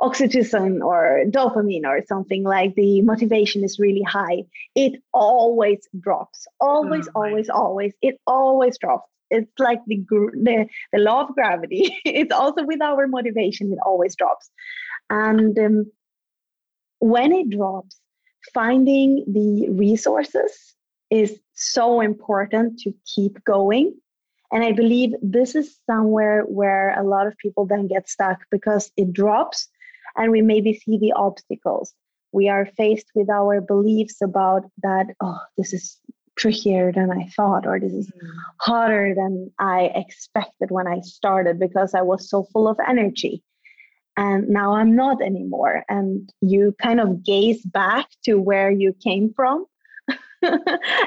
oxytocin 0.03 0.81
or 0.83 1.23
dopamine 1.29 1.85
or 1.85 2.03
something 2.07 2.43
like 2.43 2.75
the 2.75 3.01
motivation 3.01 3.63
is 3.63 3.79
really 3.79 4.01
high, 4.01 4.43
it 4.75 5.01
always 5.13 5.87
drops. 5.97 6.45
Always, 6.59 7.07
oh, 7.15 7.23
always, 7.23 7.49
always. 7.49 7.93
It 8.01 8.19
always 8.27 8.77
drops. 8.77 9.09
It's 9.29 9.51
like 9.57 9.79
the, 9.87 10.05
the, 10.07 10.67
the 10.91 10.99
law 10.99 11.23
of 11.23 11.33
gravity. 11.33 11.97
it's 12.05 12.33
also 12.33 12.65
with 12.65 12.81
our 12.81 13.07
motivation, 13.07 13.71
it 13.71 13.79
always 13.85 14.15
drops. 14.15 14.49
And 15.09 15.57
um, 15.57 15.91
when 16.99 17.31
it 17.31 17.49
drops, 17.49 17.97
finding 18.53 19.23
the 19.25 19.69
resources 19.69 20.75
is 21.09 21.39
so 21.53 22.01
important 22.01 22.79
to 22.79 22.93
keep 23.15 23.41
going. 23.45 23.95
And 24.51 24.63
I 24.63 24.73
believe 24.73 25.13
this 25.21 25.55
is 25.55 25.79
somewhere 25.89 26.43
where 26.43 26.99
a 26.99 27.03
lot 27.03 27.25
of 27.25 27.37
people 27.37 27.65
then 27.65 27.87
get 27.87 28.09
stuck 28.09 28.39
because 28.51 28.91
it 28.97 29.13
drops 29.13 29.69
and 30.17 30.31
we 30.31 30.41
maybe 30.41 30.73
see 30.73 30.97
the 30.97 31.13
obstacles. 31.13 31.93
We 32.31 32.49
are 32.49 32.65
faced 32.65 33.07
with 33.13 33.29
our 33.29 33.61
beliefs 33.61 34.21
about 34.21 34.63
that, 34.81 35.07
oh, 35.21 35.39
this 35.57 35.73
is 35.73 35.99
trickier 36.35 36.91
than 36.91 37.11
I 37.11 37.27
thought, 37.35 37.65
or 37.67 37.79
this 37.79 37.93
is 37.93 38.07
mm. 38.07 38.29
harder 38.59 39.13
than 39.15 39.51
I 39.59 39.91
expected 39.95 40.71
when 40.71 40.87
I 40.87 41.01
started 41.01 41.59
because 41.59 41.93
I 41.93 42.01
was 42.01 42.29
so 42.29 42.43
full 42.51 42.67
of 42.67 42.77
energy. 42.87 43.43
And 44.15 44.49
now 44.49 44.73
I'm 44.73 44.95
not 44.95 45.21
anymore. 45.21 45.83
And 45.89 46.31
you 46.41 46.75
kind 46.81 46.99
of 46.99 47.23
gaze 47.23 47.63
back 47.63 48.07
to 48.25 48.39
where 48.39 48.71
you 48.71 48.93
came 49.03 49.33
from. 49.33 49.65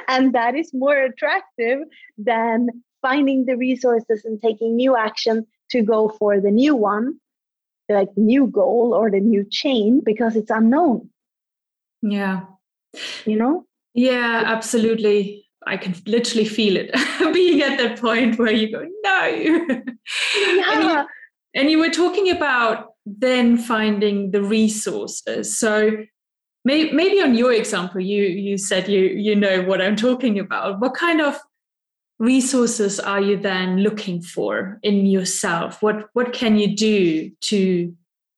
and 0.09 0.33
that 0.33 0.55
is 0.57 0.73
more 0.73 0.97
attractive 0.97 1.81
than 2.19 2.69
finding 3.03 3.45
the 3.45 3.57
resources 3.57 4.25
and 4.25 4.41
taking 4.41 4.75
new 4.75 4.97
action 4.97 5.47
to 5.71 5.83
go 5.83 6.09
for 6.09 6.41
the 6.41 6.51
new 6.51 6.75
one 6.75 7.21
like 7.89 8.09
new 8.17 8.47
goal 8.47 8.95
or 8.95 9.11
the 9.11 9.21
new 9.21 9.47
chain 9.51 10.03
because 10.05 10.37
it's 10.37 10.51
unknown. 10.51 11.09
Yeah. 12.03 12.43
You 13.25 13.37
know? 13.37 13.65
Yeah 13.95 14.43
absolutely. 14.45 15.47
I 15.67 15.77
can 15.77 15.95
literally 16.07 16.45
feel 16.45 16.77
it 16.77 16.93
being 17.35 17.63
at 17.63 17.79
that 17.79 18.01
point 18.01 18.39
where 18.39 18.53
you 18.53 18.71
go 18.71 18.87
no. 19.03 19.27
Yeah. 19.27 19.67
and, 20.73 20.83
you, 20.83 21.07
and 21.55 21.71
you 21.71 21.79
were 21.79 21.91
talking 21.91 22.31
about 22.31 22.93
then 23.05 23.57
finding 23.57 24.33
the 24.33 24.43
resources. 24.43 25.59
So 25.59 25.93
maybe 26.65 27.23
on 27.23 27.37
your 27.37 27.53
example 27.53 28.01
you 28.01 28.25
you 28.25 28.59
said 28.59 28.89
you 28.89 29.03
you 29.03 29.37
know 29.37 29.63
what 29.63 29.81
i'm 29.81 29.97
talking 29.97 30.39
about. 30.39 30.81
What 30.81 30.95
kind 30.95 31.21
of 31.21 31.39
resources 32.19 32.99
are 32.99 33.21
you 33.21 33.37
then 33.37 33.79
looking 33.79 34.23
for 34.23 34.79
in 34.83 35.07
yourself? 35.07 35.83
What 35.83 36.09
what 36.15 36.33
can 36.33 36.57
you 36.59 36.75
do 36.75 37.31
to 37.43 37.95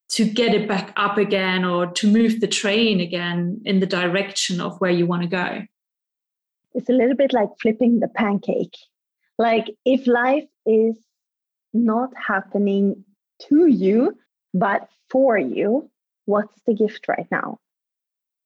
to 0.09 0.25
get 0.25 0.53
it 0.55 0.67
back 0.67 0.91
up 0.97 1.17
again 1.17 1.63
or 1.63 1.87
to 1.87 2.11
move 2.11 2.39
the 2.39 2.47
train 2.47 2.99
again 2.99 3.61
in 3.63 3.79
the 3.79 3.85
direction 3.85 4.59
of 4.59 4.79
where 4.79 4.91
you 4.91 5.05
want 5.05 5.21
to 5.23 5.27
go? 5.27 5.61
It's 6.73 6.89
a 6.89 6.93
little 6.93 7.15
bit 7.15 7.33
like 7.33 7.49
flipping 7.61 7.99
the 7.99 8.07
pancake. 8.07 8.75
Like 9.37 9.67
if 9.85 10.07
life 10.07 10.47
is 10.65 10.97
not 11.73 12.09
happening 12.15 13.03
to 13.47 13.67
you 13.67 14.17
but 14.53 14.89
for 15.09 15.37
you 15.37 15.89
what's 16.25 16.59
the 16.65 16.73
gift 16.73 17.07
right 17.07 17.27
now? 17.31 17.59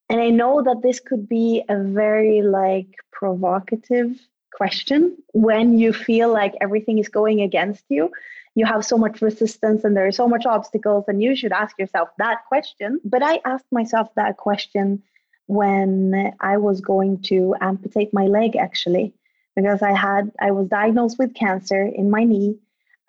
And 0.10 0.22
i 0.22 0.30
know 0.30 0.62
that 0.62 0.82
this 0.84 1.00
could 1.00 1.28
be 1.28 1.64
a 1.70 1.82
very 1.82 2.42
like 2.42 2.90
provocative 3.12 4.20
question. 4.54 5.18
When 5.34 5.78
you 5.78 5.94
feel 5.94 6.32
like 6.32 6.54
everything 6.62 6.98
is 7.00 7.10
going 7.10 7.42
against 7.42 7.84
you 7.90 8.12
you 8.56 8.66
have 8.66 8.86
so 8.86 8.98
much 8.98 9.22
resistance 9.22 9.84
and 9.84 9.98
there 9.98 10.06
are 10.06 10.12
so 10.12 10.28
much 10.28 10.46
obstacles 10.46 11.06
and 11.08 11.22
you 11.22 11.36
should 11.36 11.52
ask 11.52 11.78
yourself 11.80 12.10
that 12.18 12.46
question. 12.48 13.00
But 13.04 13.24
i 13.24 13.40
asked 13.46 13.72
myself 13.72 14.14
that 14.16 14.38
question 14.38 15.02
when 15.48 16.34
i 16.40 16.58
was 16.58 16.82
going 16.82 17.22
to 17.22 17.56
amputate 17.60 18.14
my 18.14 18.26
leg 18.28 18.56
actually 18.56 19.14
because 19.56 19.82
i 19.82 19.94
had 19.94 20.32
i 20.40 20.52
was 20.52 20.68
diagnosed 20.68 21.20
with 21.20 21.36
cancer 21.36 21.84
in 21.84 22.10
my 22.10 22.24
knee 22.24 22.58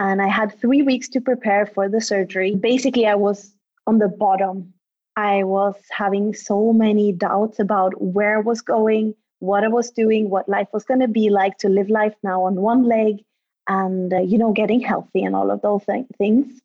and 0.01 0.21
i 0.21 0.27
had 0.27 0.59
3 0.61 0.83
weeks 0.83 1.09
to 1.11 1.21
prepare 1.21 1.65
for 1.67 1.89
the 1.89 2.01
surgery. 2.01 2.57
Basically 2.57 3.07
i 3.07 3.15
was 3.15 3.55
on 3.87 3.99
the 3.99 4.09
bottom. 4.09 4.73
I 5.17 5.45
was 5.45 5.77
having 5.91 6.35
so 6.35 6.73
many 6.73 7.13
doubts 7.13 7.61
about 7.61 7.93
where 8.03 8.39
I 8.39 8.41
was 8.41 8.63
going 8.63 9.15
what 9.45 9.65
I 9.65 9.69
was 9.69 9.91
doing, 9.91 10.31
what 10.31 10.49
life 10.49 10.69
was 10.73 10.85
going 10.85 11.01
to 11.01 11.09
be 11.09 11.31
like 11.31 11.59
to 11.59 11.69
live 11.69 11.91
life 11.91 12.15
now 12.23 12.45
on 12.45 12.57
one 12.57 12.85
leg 12.85 13.25
and, 13.69 14.13
uh, 14.13 14.21
you 14.21 14.39
know, 14.39 14.53
getting 14.53 14.81
healthy 14.81 15.23
and 15.25 15.35
all 15.35 15.51
of 15.51 15.63
those 15.63 15.85
th- 15.85 16.07
things. 16.19 16.61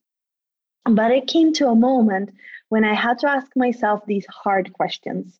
But 0.86 1.12
it 1.12 1.28
came 1.28 1.54
to 1.54 1.68
a 1.68 1.76
moment 1.76 2.32
when 2.70 2.84
I 2.84 2.94
had 2.94 3.20
to 3.20 3.30
ask 3.30 3.48
myself 3.56 4.06
these 4.06 4.26
hard 4.28 4.74
questions 4.74 5.40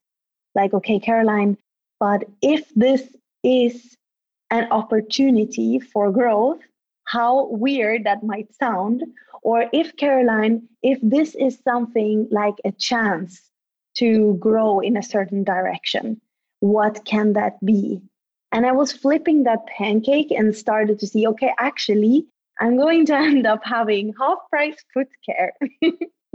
like, 0.56 0.74
okay, 0.74 1.00
Caroline, 1.00 1.58
but 2.00 2.24
if 2.42 2.70
this 2.76 3.16
is 3.44 3.96
an 4.52 4.68
opportunity 4.72 5.80
for 5.80 6.12
growth, 6.12 6.60
how 7.06 7.48
weird 7.48 8.04
that 8.04 8.24
might 8.24 8.54
sound. 8.56 9.04
Or 9.42 9.66
if, 9.74 9.96
Caroline, 9.98 10.68
if 10.84 11.00
this 11.02 11.36
is 11.36 11.60
something 11.64 12.28
like 12.32 12.56
a 12.66 12.72
chance 12.72 13.50
to 13.96 14.36
grow 14.40 14.80
in 14.80 14.98
a 14.98 15.04
certain 15.04 15.44
direction, 15.44 16.22
what 16.60 17.06
can 17.06 17.34
that 17.34 17.64
be? 17.66 18.02
And 18.52 18.66
I 18.66 18.72
was 18.72 18.92
flipping 18.92 19.44
that 19.44 19.68
pancake 19.68 20.32
and 20.32 20.56
started 20.56 21.00
to 21.00 21.08
see, 21.08 21.28
okay, 21.28 21.54
actually, 21.60 22.26
I'm 22.60 22.78
going 22.78 23.06
to 23.08 23.16
end 23.18 23.46
up 23.46 23.62
having 23.64 24.14
half 24.20 24.40
price 24.50 24.78
foot 24.94 25.10
care. 25.26 25.54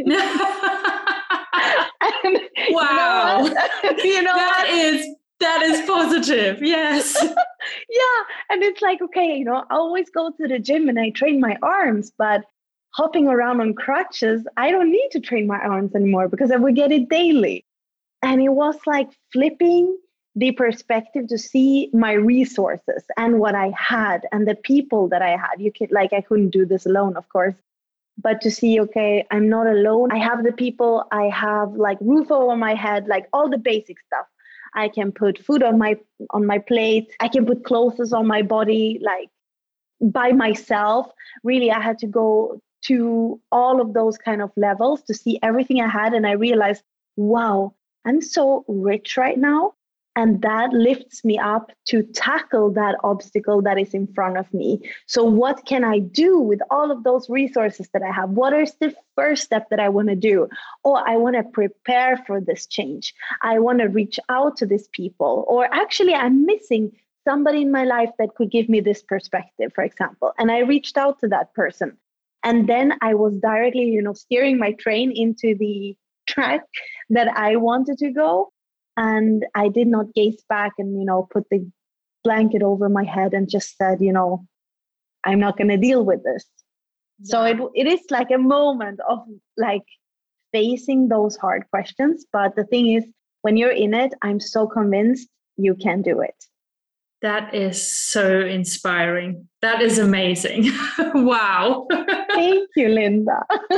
wow. 2.71 3.45
You 3.45 3.55
know, 3.55 4.03
you 4.03 4.23
know 4.23 4.35
that 4.35 4.67
is 4.69 5.07
that 5.41 5.63
is 5.63 5.87
positive. 5.87 6.63
Yes. 6.63 7.17
yeah. 7.23 8.21
And 8.51 8.63
it's 8.63 8.83
like, 8.83 9.03
okay, 9.03 9.37
you 9.37 9.45
know, 9.45 9.65
I 9.71 9.75
always 9.75 10.11
go 10.11 10.31
to 10.31 10.49
the 10.49 10.59
gym 10.59 10.89
and 10.89 10.99
I 10.99 11.11
train 11.11 11.41
my 11.41 11.57
arms, 11.63 12.13
but 12.17 12.45
hopping 12.91 13.29
around 13.29 13.61
on 13.61 13.75
crutches, 13.75 14.47
I 14.57 14.71
don't 14.71 14.91
need 14.91 15.09
to 15.13 15.21
train 15.21 15.47
my 15.47 15.59
arms 15.59 15.95
anymore 15.95 16.29
because 16.29 16.51
I 16.51 16.57
would 16.57 16.77
get 16.77 16.93
it 16.93 17.09
daily. 17.09 17.65
And 18.23 18.41
it 18.41 18.51
was 18.51 18.77
like 18.87 19.11
flipping 19.33 19.97
the 20.37 20.53
perspective 20.53 21.29
to 21.29 21.39
see 21.39 21.91
my 21.93 22.13
resources 22.13 23.05
and 23.17 23.39
what 23.39 23.55
I 23.55 23.73
had 23.77 24.27
and 24.33 24.49
the 24.49 24.57
people 24.57 25.09
that 25.09 25.23
I 25.23 25.31
had. 25.31 25.61
You 25.61 25.73
could 25.73 25.93
like 25.93 26.13
I 26.13 26.21
couldn't 26.21 26.51
do 26.51 26.67
this 26.67 26.87
alone, 26.87 27.17
of 27.17 27.29
course. 27.29 27.55
But 28.21 28.41
to 28.43 28.51
see, 28.51 28.81
okay, 28.81 29.27
I'm 29.31 29.49
not 29.49 29.67
alone. 29.67 30.13
I 30.13 30.19
have 30.19 30.45
the 30.45 30.53
people, 30.53 31.05
I 31.11 31.25
have 31.25 31.73
like 31.73 31.99
roof 32.01 32.31
over 32.31 32.57
my 32.57 32.75
head, 32.75 33.07
like 33.09 33.27
all 33.33 33.49
the 33.49 33.59
basic 33.59 33.99
stuff. 34.01 34.27
I 34.77 34.89
can 34.89 35.13
put 35.13 35.39
food 35.39 35.63
on 35.63 35.79
my 35.79 35.97
on 36.31 36.47
my 36.47 36.59
plate. 36.59 37.13
I 37.21 37.29
can 37.29 37.47
put 37.47 37.65
clothes 37.65 38.13
on 38.13 38.27
my 38.27 38.43
body, 38.43 39.01
like 39.03 39.31
by 40.01 40.33
myself. 40.33 41.13
Really, 41.45 41.71
I 41.71 41.81
had 41.81 41.99
to 41.99 42.07
go 42.07 42.61
to 42.87 43.41
all 43.51 43.81
of 43.81 43.95
those 43.95 44.19
kind 44.19 44.43
of 44.43 44.51
levels 44.57 45.03
to 45.05 45.15
see 45.15 45.39
everything 45.43 45.81
I 45.81 45.89
had. 45.89 46.13
And 46.13 46.27
I 46.27 46.33
realized, 46.33 46.83
wow, 47.17 47.75
I'm 48.05 48.21
so 48.21 48.65
rich 48.69 49.17
right 49.17 49.39
now 49.39 49.75
and 50.17 50.43
that 50.43 50.73
lifts 50.73 51.25
me 51.25 51.39
up 51.39 51.73
to 51.87 52.03
tackle 52.03 52.71
that 52.71 52.97
obstacle 53.03 53.61
that 53.63 53.79
is 53.79 53.95
in 53.95 54.07
front 54.07 54.37
of 54.37 54.53
me. 54.55 54.81
So 55.07 55.25
what 55.25 55.65
can 55.67 55.85
i 55.85 55.99
do 55.99 56.39
with 56.39 56.61
all 56.71 56.91
of 56.91 57.03
those 57.05 57.29
resources 57.29 57.89
that 57.93 58.03
i 58.03 58.11
have? 58.11 58.31
What 58.31 58.53
is 58.53 58.75
the 58.81 58.95
first 59.17 59.45
step 59.45 59.69
that 59.71 59.81
i 59.81 59.89
want 59.89 60.09
to 60.09 60.17
do? 60.17 60.49
Oh 60.85 60.95
i 60.95 61.17
want 61.17 61.37
to 61.37 61.43
prepare 61.43 62.17
for 62.27 62.41
this 62.41 62.67
change. 62.67 63.15
I 63.43 63.59
want 63.59 63.81
to 63.81 63.87
reach 63.87 64.19
out 64.29 64.57
to 64.59 64.67
these 64.67 64.89
people. 64.89 65.45
Or 65.49 65.73
actually 65.73 66.15
i'm 66.15 66.47
missing 66.47 66.93
somebody 67.27 67.63
in 67.63 67.73
my 67.73 67.85
life 67.85 68.11
that 68.19 68.35
could 68.37 68.51
give 68.51 68.69
me 68.69 68.81
this 68.81 69.03
perspective 69.03 69.73
for 69.75 69.83
example. 69.85 70.33
And 70.39 70.51
i 70.51 70.61
reached 70.61 70.97
out 70.97 71.19
to 71.21 71.29
that 71.29 71.55
person. 71.55 71.97
And 72.45 72.69
then 72.69 72.93
i 73.01 73.15
was 73.15 73.39
directly 73.39 73.85
you 73.85 74.03
know 74.03 74.13
steering 74.13 74.59
my 74.59 74.73
train 74.73 75.11
into 75.11 75.55
the 75.57 75.97
track 76.27 76.63
that 77.11 77.29
i 77.37 77.55
wanted 77.55 77.99
to 77.99 78.11
go 78.11 78.51
and 78.97 79.45
i 79.55 79.69
did 79.69 79.87
not 79.87 80.13
gaze 80.15 80.43
back 80.49 80.73
and 80.79 80.99
you 80.99 81.05
know 81.05 81.27
put 81.31 81.45
the 81.51 81.67
blanket 82.23 82.63
over 82.63 82.89
my 82.89 83.05
head 83.05 83.35
and 83.35 83.51
just 83.51 83.77
said 83.77 83.99
you 84.01 84.13
know 84.13 84.45
i'm 85.25 85.41
not 85.41 85.57
going 85.57 85.69
to 85.69 85.77
deal 85.77 86.05
with 86.05 86.23
this 86.25 86.45
yeah. 87.21 87.31
so 87.31 87.45
it, 87.45 87.59
it 87.75 87.87
is 87.87 88.01
like 88.11 88.31
a 88.31 88.39
moment 88.39 89.01
of 89.09 89.21
like 89.57 89.85
facing 90.53 91.09
those 91.09 91.37
hard 91.37 91.65
questions 91.71 92.25
but 92.33 92.55
the 92.57 92.65
thing 92.65 92.93
is 92.93 93.05
when 93.43 93.57
you're 93.57 93.71
in 93.71 93.95
it 93.95 94.15
i'm 94.23 94.41
so 94.41 94.67
convinced 94.67 95.29
you 95.57 95.75
can 95.75 96.03
do 96.03 96.21
it 96.21 96.37
that 97.25 97.55
is 97.55 97.91
so 97.91 98.41
inspiring. 98.41 99.49
That 99.63 99.81
is 99.81 99.99
amazing. 99.99 100.71
wow. 101.15 101.87
Thank 102.35 102.69
you, 102.77 102.89
Linda. 102.89 103.41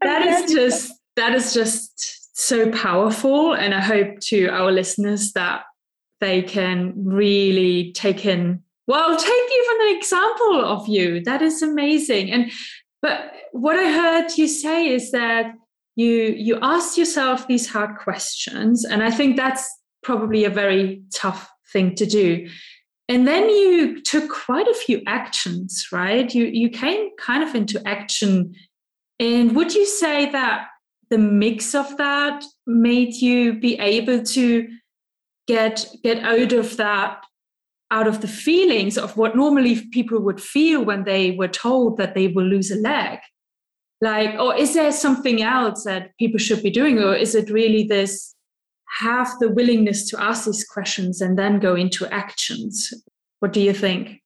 that 0.00 0.24
is 0.24 0.52
just 0.52 0.92
that 1.16 1.34
is 1.34 1.52
just 1.52 2.13
so 2.34 2.70
powerful. 2.70 3.54
And 3.54 3.74
I 3.74 3.80
hope 3.80 4.20
to 4.20 4.48
our 4.48 4.70
listeners 4.70 5.32
that 5.32 5.62
they 6.20 6.42
can 6.42 6.92
really 6.96 7.92
take 7.92 8.26
in, 8.26 8.62
well, 8.86 9.16
take 9.16 9.26
even 9.26 9.88
an 9.88 9.96
example 9.96 10.64
of 10.64 10.86
you. 10.88 11.22
That 11.22 11.40
is 11.40 11.62
amazing. 11.62 12.30
And 12.30 12.50
but 13.00 13.32
what 13.52 13.76
I 13.76 13.90
heard 13.90 14.36
you 14.36 14.48
say 14.48 14.88
is 14.88 15.10
that 15.12 15.54
you 15.96 16.10
you 16.10 16.58
ask 16.60 16.98
yourself 16.98 17.46
these 17.46 17.68
hard 17.68 17.96
questions. 17.98 18.84
And 18.84 19.02
I 19.02 19.10
think 19.10 19.36
that's 19.36 19.66
probably 20.02 20.44
a 20.44 20.50
very 20.50 21.02
tough 21.12 21.48
thing 21.72 21.94
to 21.94 22.06
do. 22.06 22.48
And 23.08 23.28
then 23.28 23.48
you 23.48 24.02
took 24.02 24.30
quite 24.30 24.66
a 24.66 24.74
few 24.74 25.02
actions, 25.06 25.86
right? 25.92 26.34
You 26.34 26.46
you 26.46 26.68
came 26.68 27.10
kind 27.18 27.42
of 27.42 27.54
into 27.54 27.80
action. 27.86 28.54
And 29.20 29.54
would 29.54 29.74
you 29.74 29.86
say 29.86 30.30
that 30.32 30.66
the 31.10 31.18
mix 31.18 31.74
of 31.74 31.96
that 31.96 32.44
made 32.66 33.14
you 33.14 33.58
be 33.58 33.78
able 33.78 34.22
to 34.22 34.68
get 35.46 35.86
get 36.02 36.22
out 36.24 36.52
of 36.52 36.76
that 36.76 37.24
out 37.90 38.06
of 38.06 38.20
the 38.20 38.28
feelings 38.28 38.96
of 38.96 39.16
what 39.16 39.36
normally 39.36 39.86
people 39.92 40.18
would 40.20 40.40
feel 40.40 40.84
when 40.84 41.04
they 41.04 41.32
were 41.32 41.48
told 41.48 41.96
that 41.98 42.14
they 42.14 42.28
will 42.28 42.44
lose 42.44 42.70
a 42.70 42.76
leg. 42.76 43.18
Like 44.00 44.38
or 44.38 44.56
is 44.56 44.74
there 44.74 44.90
something 44.92 45.42
else 45.42 45.84
that 45.84 46.16
people 46.18 46.38
should 46.38 46.62
be 46.62 46.70
doing? 46.70 46.98
Or 46.98 47.14
is 47.14 47.34
it 47.34 47.50
really 47.50 47.84
this 47.84 48.34
have 49.00 49.30
the 49.38 49.48
willingness 49.48 50.08
to 50.10 50.22
ask 50.22 50.46
these 50.46 50.64
questions 50.64 51.20
and 51.20 51.38
then 51.38 51.58
go 51.58 51.74
into 51.74 52.06
actions? 52.12 52.92
What 53.40 53.52
do 53.52 53.60
you 53.60 53.72
think? 53.72 54.20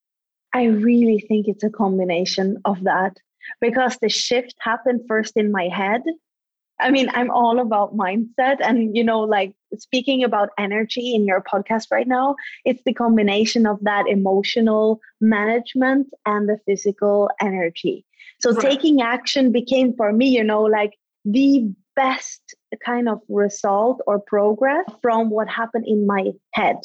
I 0.54 0.64
really 0.64 1.24
think 1.28 1.46
it's 1.48 1.64
a 1.64 1.70
combination 1.70 2.58
of 2.64 2.82
that 2.84 3.16
because 3.60 3.98
the 4.00 4.08
shift 4.08 4.54
happened 4.60 5.02
first 5.06 5.36
in 5.36 5.52
my 5.52 5.68
head 5.68 6.02
I 6.80 6.90
mean, 6.90 7.08
I'm 7.12 7.30
all 7.30 7.58
about 7.58 7.96
mindset 7.96 8.58
and, 8.60 8.96
you 8.96 9.02
know, 9.02 9.20
like 9.20 9.54
speaking 9.76 10.22
about 10.22 10.50
energy 10.58 11.14
in 11.14 11.26
your 11.26 11.42
podcast 11.42 11.86
right 11.90 12.06
now, 12.06 12.36
it's 12.64 12.82
the 12.84 12.94
combination 12.94 13.66
of 13.66 13.78
that 13.82 14.06
emotional 14.08 15.00
management 15.20 16.08
and 16.24 16.48
the 16.48 16.58
physical 16.66 17.30
energy. 17.40 18.04
So 18.40 18.52
right. 18.52 18.70
taking 18.70 19.02
action 19.02 19.50
became 19.50 19.94
for 19.96 20.12
me, 20.12 20.28
you 20.28 20.44
know, 20.44 20.62
like 20.62 20.92
the 21.24 21.72
best 21.96 22.54
kind 22.84 23.08
of 23.08 23.20
result 23.28 24.00
or 24.06 24.20
progress 24.20 24.84
from 25.02 25.30
what 25.30 25.48
happened 25.48 25.84
in 25.86 26.06
my 26.06 26.30
head. 26.52 26.76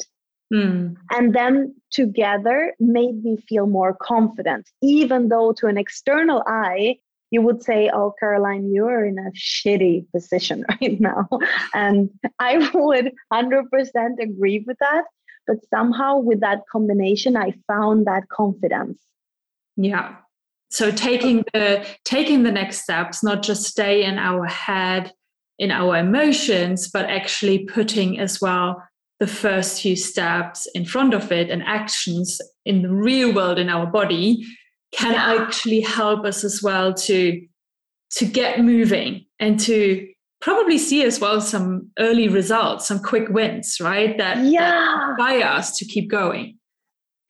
Mm. 0.52 0.96
And 1.10 1.34
then 1.34 1.74
together 1.90 2.74
made 2.80 3.24
me 3.24 3.38
feel 3.48 3.66
more 3.66 3.94
confident, 3.94 4.68
even 4.82 5.28
though 5.28 5.52
to 5.58 5.66
an 5.66 5.78
external 5.78 6.42
eye, 6.46 6.96
you 7.30 7.42
would 7.42 7.62
say, 7.62 7.90
Oh, 7.92 8.14
Caroline, 8.18 8.72
you're 8.72 9.04
in 9.04 9.18
a 9.18 9.30
shitty 9.32 10.10
position 10.12 10.64
right 10.80 11.00
now. 11.00 11.28
And 11.72 12.10
I 12.38 12.70
would 12.74 13.12
100% 13.32 13.62
agree 14.20 14.64
with 14.66 14.76
that. 14.80 15.04
But 15.46 15.58
somehow, 15.68 16.18
with 16.18 16.40
that 16.40 16.62
combination, 16.70 17.36
I 17.36 17.54
found 17.66 18.06
that 18.06 18.28
confidence. 18.30 18.98
Yeah. 19.76 20.16
So 20.70 20.90
taking 20.90 21.44
the 21.52 21.86
taking 22.04 22.42
the 22.42 22.50
next 22.50 22.82
steps, 22.82 23.22
not 23.22 23.42
just 23.42 23.64
stay 23.64 24.04
in 24.04 24.18
our 24.18 24.46
head, 24.46 25.12
in 25.58 25.70
our 25.70 25.98
emotions, 25.98 26.88
but 26.88 27.04
actually 27.10 27.66
putting 27.66 28.18
as 28.18 28.40
well 28.40 28.82
the 29.20 29.26
first 29.26 29.82
few 29.82 29.96
steps 29.96 30.66
in 30.74 30.84
front 30.84 31.14
of 31.14 31.30
it 31.30 31.50
and 31.50 31.62
actions 31.62 32.40
in 32.64 32.82
the 32.82 32.90
real 32.90 33.32
world 33.32 33.58
in 33.58 33.68
our 33.68 33.86
body 33.86 34.44
can 34.94 35.14
actually 35.14 35.80
help 35.80 36.24
us 36.24 36.44
as 36.44 36.62
well 36.62 36.94
to 36.94 37.46
to 38.10 38.24
get 38.24 38.60
moving 38.60 39.24
and 39.40 39.58
to 39.58 40.06
probably 40.40 40.78
see 40.78 41.02
as 41.02 41.18
well 41.20 41.40
some 41.40 41.90
early 41.98 42.28
results 42.28 42.86
some 42.86 43.00
quick 43.00 43.28
wins 43.30 43.78
right? 43.80 44.16
That, 44.18 44.44
yeah. 44.44 45.10
inspire 45.10 45.42
us 45.42 45.76
to 45.78 45.84
keep 45.84 46.10
going. 46.10 46.58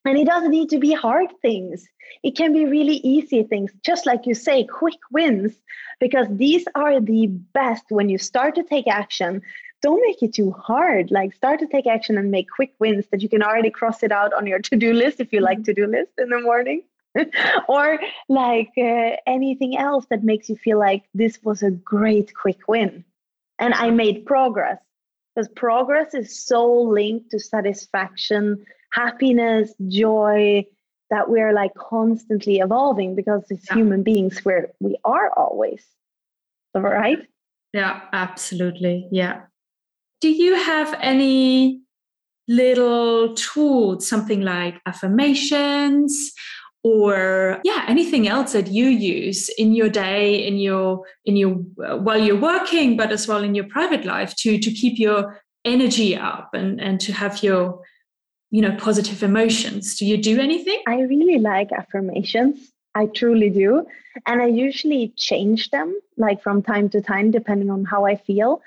And 0.04 0.18
it 0.18 0.26
doesn't 0.26 0.50
need 0.50 0.68
to 0.70 0.78
be 0.78 0.92
hard 0.92 1.28
things. 1.40 1.86
It 2.22 2.36
can 2.36 2.52
be 2.52 2.66
really 2.66 2.96
easy 2.96 3.42
things 3.42 3.70
just 3.84 4.04
like 4.04 4.26
you 4.26 4.34
say 4.34 4.64
quick 4.64 4.98
wins 5.10 5.56
because 6.00 6.26
these 6.30 6.64
are 6.74 7.00
the 7.00 7.28
best 7.54 7.84
when 7.88 8.08
you 8.08 8.18
start 8.18 8.54
to 8.56 8.62
take 8.62 8.86
action. 8.86 9.40
Don't 9.80 10.02
make 10.06 10.22
it 10.22 10.34
too 10.34 10.50
hard. 10.52 11.10
Like 11.10 11.34
start 11.34 11.60
to 11.60 11.66
take 11.66 11.86
action 11.86 12.18
and 12.18 12.30
make 12.30 12.46
quick 12.50 12.74
wins 12.78 13.06
that 13.10 13.22
you 13.22 13.28
can 13.28 13.42
already 13.42 13.70
cross 13.70 14.02
it 14.02 14.12
out 14.12 14.34
on 14.34 14.46
your 14.46 14.58
to-do 14.58 14.92
list 14.92 15.20
if 15.20 15.32
you 15.32 15.40
like 15.40 15.58
mm-hmm. 15.58 15.64
to-do 15.64 15.86
list 15.86 16.12
in 16.18 16.28
the 16.28 16.40
morning 16.40 16.82
or 17.68 17.98
like 18.28 18.72
uh, 18.78 19.16
anything 19.26 19.76
else 19.76 20.06
that 20.10 20.24
makes 20.24 20.48
you 20.48 20.56
feel 20.56 20.78
like 20.78 21.04
this 21.14 21.38
was 21.42 21.62
a 21.62 21.70
great 21.70 22.34
quick 22.34 22.68
win. 22.68 23.04
And 23.58 23.74
i 23.74 23.90
made 23.90 24.26
progress. 24.26 24.78
Because 25.34 25.48
progress 25.50 26.14
is 26.14 26.44
so 26.44 26.72
linked 26.72 27.30
to 27.30 27.40
satisfaction 27.40 28.64
happiness 28.92 29.74
joy 29.88 30.64
that 31.10 31.28
we're 31.28 31.52
like 31.52 31.74
constantly 31.74 32.58
evolving 32.58 33.16
because 33.16 33.42
as 33.50 33.58
yeah. 33.68 33.74
human 33.74 34.02
beings 34.02 34.44
we're 34.44 34.72
we 34.80 34.96
are 35.04 35.30
always. 35.36 35.84
Right? 36.74 37.18
Yeah 37.72 38.00
absolutely. 38.12 39.08
Yeah. 39.10 39.42
Do 40.20 40.30
you 40.30 40.54
have 40.54 40.96
any 41.00 41.80
little 42.46 43.34
tools 43.34 44.08
something 44.08 44.42
like 44.42 44.80
affirmations 44.86 46.32
or 46.84 47.60
yeah 47.64 47.84
anything 47.88 48.28
else 48.28 48.52
that 48.52 48.68
you 48.68 48.86
use 48.86 49.48
in 49.56 49.72
your 49.74 49.88
day 49.88 50.46
in 50.46 50.58
your 50.58 51.04
in 51.24 51.34
your 51.34 51.56
uh, 51.84 51.96
while 51.96 52.18
you're 52.18 52.40
working 52.40 52.94
but 52.96 53.10
as 53.10 53.26
well 53.26 53.42
in 53.42 53.54
your 53.54 53.64
private 53.68 54.04
life 54.04 54.36
to 54.36 54.58
to 54.58 54.70
keep 54.70 54.98
your 54.98 55.40
energy 55.64 56.14
up 56.14 56.50
and 56.52 56.80
and 56.80 57.00
to 57.00 57.12
have 57.12 57.42
your 57.42 57.80
you 58.50 58.62
know 58.62 58.76
positive 58.76 59.22
emotions. 59.22 59.96
Do 59.96 60.06
you 60.06 60.16
do 60.16 60.40
anything? 60.40 60.80
I 60.86 61.00
really 61.00 61.38
like 61.38 61.72
affirmations. 61.72 62.70
I 62.94 63.06
truly 63.06 63.50
do. 63.50 63.86
And 64.26 64.40
i 64.40 64.46
usually 64.46 65.12
change 65.16 65.70
them 65.70 65.98
like 66.16 66.40
from 66.40 66.62
time 66.62 66.88
to 66.90 67.00
time 67.02 67.32
depending 67.32 67.70
on 67.70 67.84
how 67.84 68.04
i 68.06 68.14
feel. 68.14 68.62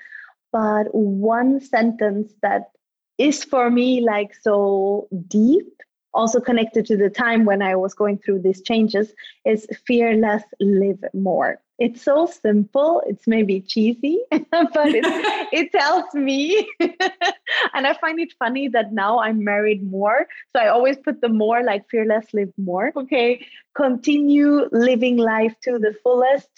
But 0.52 0.94
one 0.94 1.60
sentence 1.60 2.32
that 2.42 2.70
is 3.16 3.44
for 3.44 3.70
me 3.70 4.00
like 4.00 4.34
so 4.42 5.08
deep 5.26 5.72
also 6.14 6.40
connected 6.40 6.86
to 6.86 6.96
the 6.96 7.10
time 7.10 7.44
when 7.44 7.62
I 7.62 7.76
was 7.76 7.94
going 7.94 8.18
through 8.18 8.40
these 8.40 8.62
changes 8.62 9.12
is 9.44 9.66
fear 9.86 10.16
less, 10.16 10.42
live 10.60 11.04
more. 11.14 11.60
It's 11.78 12.02
so 12.02 12.26
simple. 12.26 13.02
It's 13.06 13.28
maybe 13.28 13.60
cheesy, 13.60 14.18
but 14.30 14.40
it, 14.50 15.04
it 15.52 15.70
tells 15.70 16.12
me. 16.12 16.68
and 16.80 17.86
I 17.86 17.94
find 18.00 18.18
it 18.18 18.32
funny 18.38 18.68
that 18.68 18.92
now 18.92 19.20
I'm 19.20 19.44
married 19.44 19.88
more. 19.88 20.26
So 20.54 20.62
I 20.62 20.68
always 20.68 20.96
put 20.96 21.20
the 21.20 21.28
more 21.28 21.62
like 21.62 21.88
fearless 21.88 22.26
live 22.32 22.52
more. 22.56 22.92
Okay. 22.96 23.46
Continue 23.76 24.68
living 24.72 25.18
life 25.18 25.54
to 25.62 25.78
the 25.78 25.94
fullest 26.02 26.50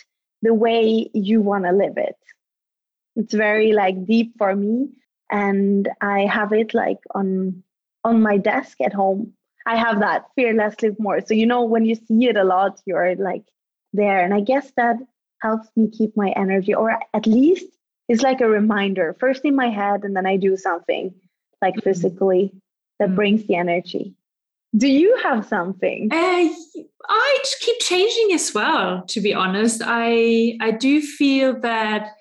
the 0.42 0.54
way 0.54 1.10
you 1.12 1.42
want 1.42 1.64
to 1.64 1.72
live 1.72 1.98
it. 1.98 2.16
It's 3.16 3.34
very 3.34 3.72
like 3.72 4.06
deep 4.06 4.32
for 4.38 4.56
me. 4.56 4.88
And 5.30 5.88
I 6.00 6.20
have 6.20 6.52
it 6.52 6.72
like 6.72 6.98
on 7.14 7.62
on 8.04 8.22
my 8.22 8.38
desk 8.38 8.80
at 8.80 8.94
home 8.94 9.34
I 9.66 9.76
have 9.76 10.00
that 10.00 10.26
fear 10.34 10.54
less, 10.54 10.80
live 10.82 10.98
more. 10.98 11.20
So, 11.20 11.34
you 11.34 11.46
know, 11.46 11.62
when 11.62 11.84
you 11.84 11.94
see 11.94 12.26
it 12.26 12.36
a 12.36 12.44
lot, 12.44 12.80
you're 12.86 13.14
like 13.16 13.44
there. 13.92 14.24
And 14.24 14.32
I 14.34 14.40
guess 14.40 14.72
that 14.76 14.96
helps 15.42 15.68
me 15.76 15.90
keep 15.90 16.16
my 16.16 16.30
energy, 16.30 16.74
or 16.74 16.98
at 17.14 17.26
least 17.26 17.66
it's 18.08 18.22
like 18.22 18.40
a 18.40 18.48
reminder 18.48 19.16
first 19.18 19.44
in 19.44 19.54
my 19.54 19.68
head, 19.68 20.04
and 20.04 20.16
then 20.16 20.26
I 20.26 20.36
do 20.36 20.56
something 20.56 21.14
like 21.62 21.74
mm-hmm. 21.74 21.88
physically, 21.88 22.52
that 22.98 23.08
mm-hmm. 23.08 23.16
brings 23.16 23.46
the 23.46 23.56
energy. 23.56 24.14
Do 24.76 24.86
you 24.86 25.16
have 25.24 25.46
something? 25.46 26.08
Uh, 26.12 26.48
I 27.08 27.38
keep 27.60 27.80
changing 27.80 28.34
as 28.34 28.54
well. 28.54 29.02
To 29.08 29.20
be 29.20 29.34
honest, 29.34 29.82
I 29.84 30.56
I 30.60 30.70
do 30.70 31.00
feel 31.00 31.58
that 31.60 32.12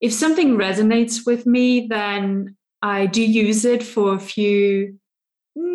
if 0.00 0.12
something 0.12 0.56
resonates 0.56 1.26
with 1.26 1.44
me, 1.44 1.86
then 1.86 2.56
I 2.82 3.06
do 3.06 3.22
use 3.22 3.64
it 3.64 3.82
for 3.82 4.14
a 4.14 4.18
few, 4.18 4.56
mm, 4.86 4.98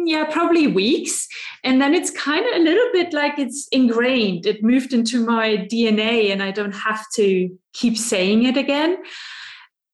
yeah, 0.08 0.26
probably 0.26 0.68
weeks. 0.68 1.28
And 1.64 1.82
then 1.82 1.94
it's 1.94 2.10
kind 2.10 2.46
of 2.46 2.56
a 2.56 2.64
little 2.64 2.90
bit 2.92 3.14
like 3.14 3.38
it's 3.38 3.68
ingrained. 3.72 4.46
It 4.46 4.64
moved 4.64 4.94
into 4.94 5.26
my 5.26 5.68
DNA 5.72 6.32
and 6.32 6.42
I 6.42 6.52
don't 6.52 6.76
have 6.76 7.06
to 7.16 7.50
keep 7.74 7.98
saying 7.98 8.46
it 8.46 8.58
again. 8.58 8.98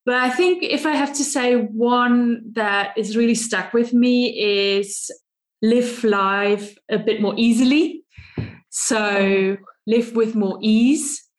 But 0.05 0.15
I 0.15 0.29
think 0.29 0.63
if 0.63 0.85
I 0.85 0.91
have 0.95 1.13
to 1.13 1.23
say 1.23 1.55
one 1.55 2.41
that 2.53 2.97
is 2.97 3.15
really 3.15 3.35
stuck 3.35 3.73
with 3.73 3.93
me 3.93 4.29
is 4.39 5.11
live 5.61 6.03
life 6.03 6.75
a 6.89 6.97
bit 6.97 7.21
more 7.21 7.35
easily. 7.37 8.03
So 8.69 9.57
live 9.85 10.15
with 10.15 10.35
more 10.35 10.57
ease 10.61 11.29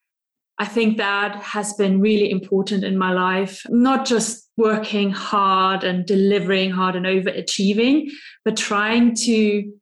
I 0.60 0.66
think 0.66 0.98
that 0.98 1.36
has 1.36 1.72
been 1.72 2.02
really 2.02 2.30
important 2.30 2.84
in 2.84 2.98
my 2.98 3.14
life, 3.14 3.62
not 3.70 4.04
just 4.04 4.39
working 4.60 5.10
hard 5.10 5.82
and 5.82 6.04
delivering 6.04 6.70
hard 6.70 6.94
and 6.94 7.06
overachieving, 7.06 8.10
but 8.44 8.56
trying 8.56 9.14
to 9.14 9.72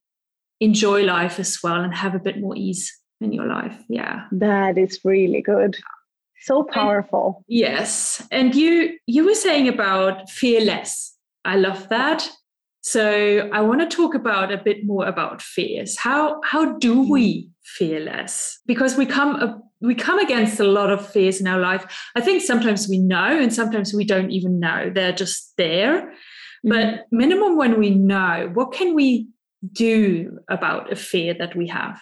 enjoy 0.61 1.03
life 1.03 1.39
as 1.41 1.59
well 1.63 1.81
and 1.81 1.95
have 1.95 2.15
a 2.15 2.19
bit 2.19 2.41
more 2.41 2.57
ease 2.57 2.97
in 3.21 3.33
your 3.33 3.47
life. 3.47 3.77
Yeah. 3.89 4.27
That 4.31 4.79
is 4.79 5.01
really 5.05 5.43
good. 5.43 5.77
So 6.43 6.63
powerful. 6.63 7.45
And, 7.49 7.59
yes. 7.59 8.27
And 8.31 8.55
you 8.55 8.97
you 9.07 9.25
were 9.25 9.35
saying 9.35 9.69
about 9.69 10.31
fearless. 10.31 11.17
I 11.45 11.57
love 11.57 11.89
that. 11.89 12.29
So 12.83 13.51
I 13.53 13.61
want 13.61 13.81
to 13.81 13.97
talk 13.97 14.15
about 14.15 14.53
a 14.53 14.57
bit 14.57 14.87
more 14.87 15.07
about 15.07 15.43
fears. 15.43 15.99
How 15.99 16.41
how 16.45 16.79
do 16.79 17.03
we 17.11 17.43
hmm. 17.43 17.49
fear 17.65 18.01
less? 18.01 18.61
Because 18.67 18.97
we 18.97 19.07
come 19.07 19.63
we 19.81 19.95
come 19.95 20.19
against 20.19 20.61
a 20.61 20.65
lot 20.65 20.91
of 20.91 21.07
fears 21.07 21.41
in 21.41 21.47
our 21.47 21.61
life. 21.61 22.11
I 22.15 22.21
think 22.21 22.43
sometimes 22.43 22.89
we 22.89 22.99
know 22.99 23.39
and 23.39 23.53
sometimes 23.53 23.95
we 23.95 24.05
don't 24.05 24.31
even 24.31 24.59
know. 24.59 24.91
They're 24.93 25.13
just 25.13 25.55
there. 25.57 26.03
Mm-hmm. 26.67 26.69
But 26.69 27.07
minimum 27.11 27.57
when 27.57 27.79
we 27.79 27.91
know, 27.91 28.51
what 28.55 28.73
can 28.73 28.95
we 28.95 29.29
do 29.73 30.39
about 30.49 30.93
a 30.93 30.97
fear 30.97 31.35
that 31.35 31.55
we 31.57 31.69
have? 31.69 32.01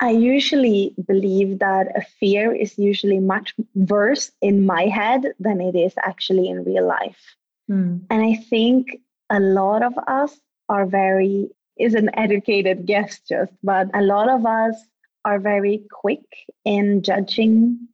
I 0.00 0.10
usually 0.10 0.94
believe 1.06 1.58
that 1.58 1.88
a 1.96 2.02
fear 2.20 2.54
is 2.54 2.78
usually 2.78 3.18
much 3.18 3.54
worse 3.74 4.30
in 4.40 4.64
my 4.64 4.84
head 4.86 5.22
than 5.40 5.60
it 5.60 5.74
is 5.74 5.92
actually 6.04 6.48
in 6.48 6.64
real 6.64 6.86
life. 6.86 7.36
Mm. 7.68 8.02
And 8.08 8.22
I 8.22 8.36
think 8.48 9.00
a 9.28 9.40
lot 9.40 9.82
of 9.82 9.94
us 10.06 10.38
are 10.68 10.86
very, 10.86 11.50
is 11.76 11.94
an 11.94 12.10
educated 12.16 12.86
guess 12.86 13.20
just, 13.28 13.52
but 13.62 13.88
a 13.92 14.02
lot 14.02 14.28
of 14.28 14.46
us 14.46 14.76
are 15.24 15.38
very 15.38 15.84
quick 15.90 16.24
in 16.64 17.02
judging 17.02 17.88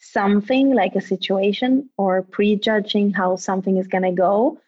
something 0.00 0.74
like 0.74 0.94
a 0.94 1.00
situation 1.00 1.88
or 1.96 2.22
prejudging 2.22 3.12
how 3.12 3.36
something 3.36 3.76
is 3.76 3.86
going 3.86 4.02
to 4.02 4.12
go 4.12 4.58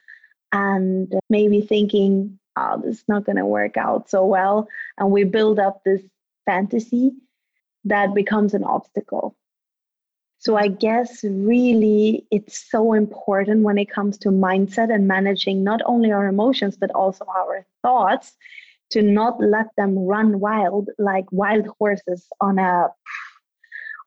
and 0.53 1.15
maybe 1.31 1.63
thinking 1.63 2.39
oh 2.57 2.81
this 2.83 2.99
is 2.99 3.05
not 3.09 3.25
going 3.25 3.37
to 3.37 3.47
work 3.47 3.77
out 3.79 4.11
so 4.11 4.27
well 4.27 4.69
and 4.99 5.11
we 5.11 5.25
build 5.25 5.59
up 5.59 5.83
this 5.85 6.03
fantasy 6.45 7.13
that 7.85 8.15
becomes 8.15 8.55
an 8.55 8.63
obstacle. 8.63 9.35
So 10.39 10.57
i 10.57 10.69
guess 10.69 11.25
really 11.25 12.27
it's 12.31 12.71
so 12.71 12.93
important 12.93 13.63
when 13.63 13.79
it 13.79 13.91
comes 13.91 14.19
to 14.19 14.29
mindset 14.29 14.93
and 14.93 15.09
managing 15.09 15.65
not 15.65 15.81
only 15.87 16.13
our 16.13 16.27
emotions 16.27 16.77
but 16.77 16.91
also 16.91 17.25
our 17.25 17.65
thoughts 17.81 18.37
to 18.93 19.03
not 19.03 19.41
let 19.41 19.67
them 19.77 19.99
run 19.99 20.41
wild 20.41 20.89
like 20.99 21.25
wild 21.31 21.67
horses 21.79 22.27
on 22.41 22.59
a 22.59 22.89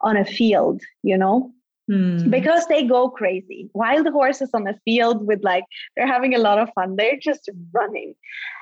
on 0.02 0.18
a 0.18 0.26
field 0.26 0.82
you 1.04 1.18
know? 1.18 1.52
Mm. 1.90 2.32
because 2.32 2.66
they 2.66 2.84
go 2.84 3.10
crazy. 3.10 3.70
Wild 3.76 4.08
horses 4.08 4.50
on 4.56 4.68
a 4.68 4.74
field 4.86 5.28
with 5.28 5.44
like 5.44 5.66
they're 5.96 6.08
having 6.08 6.34
a 6.34 6.40
lot 6.40 6.58
of 6.58 6.72
fun. 6.74 6.96
They're 6.96 7.20
just 7.22 7.48
running. 7.74 8.16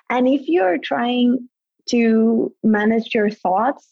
And 0.09 0.27
if 0.27 0.49
you're 0.49 0.77
trying 0.77 1.47
to 1.89 2.53
manage 2.63 3.15
your 3.15 3.29
thoughts 3.29 3.87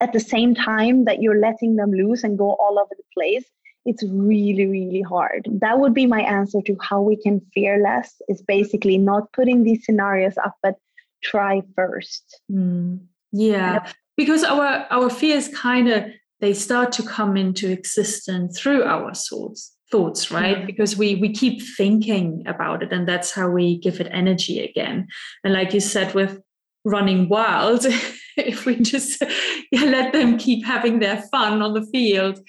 at 0.00 0.12
the 0.12 0.20
same 0.20 0.52
time 0.54 1.04
that 1.04 1.22
you're 1.22 1.38
letting 1.38 1.76
them 1.76 1.92
loose 1.92 2.24
and 2.24 2.36
go 2.36 2.54
all 2.54 2.78
over 2.78 2.90
the 2.96 3.04
place 3.14 3.44
it's 3.84 4.04
really 4.04 4.66
really 4.66 5.02
hard. 5.02 5.48
That 5.60 5.80
would 5.80 5.94
be 5.94 6.06
my 6.06 6.20
answer 6.20 6.60
to 6.62 6.76
how 6.80 7.00
we 7.00 7.16
can 7.16 7.40
fear 7.52 7.82
less 7.82 8.22
is 8.28 8.40
basically 8.42 8.96
not 8.96 9.32
putting 9.32 9.64
these 9.64 9.84
scenarios 9.84 10.36
up 10.38 10.54
but 10.62 10.76
try 11.22 11.62
first. 11.74 12.40
Mm. 12.50 13.00
Yeah, 13.32 13.90
because 14.16 14.44
our 14.44 14.86
our 14.90 15.10
fears 15.10 15.48
kind 15.48 15.88
of 15.88 16.04
they 16.40 16.52
start 16.52 16.92
to 16.92 17.02
come 17.02 17.36
into 17.36 17.70
existence 17.70 18.60
through 18.60 18.82
our 18.82 19.14
thoughts 19.14 19.74
thoughts 19.90 20.30
right 20.30 20.58
yeah. 20.60 20.64
because 20.64 20.96
we 20.96 21.16
we 21.16 21.30
keep 21.32 21.62
thinking 21.76 22.42
about 22.46 22.82
it 22.82 22.92
and 22.92 23.06
that's 23.06 23.30
how 23.30 23.48
we 23.48 23.78
give 23.78 24.00
it 24.00 24.08
energy 24.10 24.58
again 24.58 25.06
and 25.44 25.52
like 25.52 25.72
you 25.74 25.80
said 25.80 26.14
with 26.14 26.40
running 26.84 27.28
wild 27.28 27.84
if 28.36 28.64
we 28.64 28.76
just 28.76 29.22
yeah, 29.72 29.84
let 29.84 30.12
them 30.12 30.38
keep 30.38 30.64
having 30.64 30.98
their 30.98 31.22
fun 31.30 31.62
on 31.62 31.74
the 31.74 31.86
field 31.92 32.40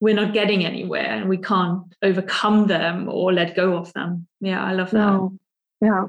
we're 0.00 0.14
not 0.14 0.34
getting 0.34 0.64
anywhere 0.64 1.16
and 1.16 1.28
we 1.28 1.38
can't 1.38 1.82
overcome 2.02 2.66
them 2.66 3.08
or 3.08 3.32
let 3.32 3.56
go 3.56 3.74
of 3.74 3.92
them 3.94 4.26
yeah 4.40 4.62
i 4.62 4.72
love 4.72 4.90
that 4.90 4.98
no. 4.98 5.32
yeah 5.80 6.04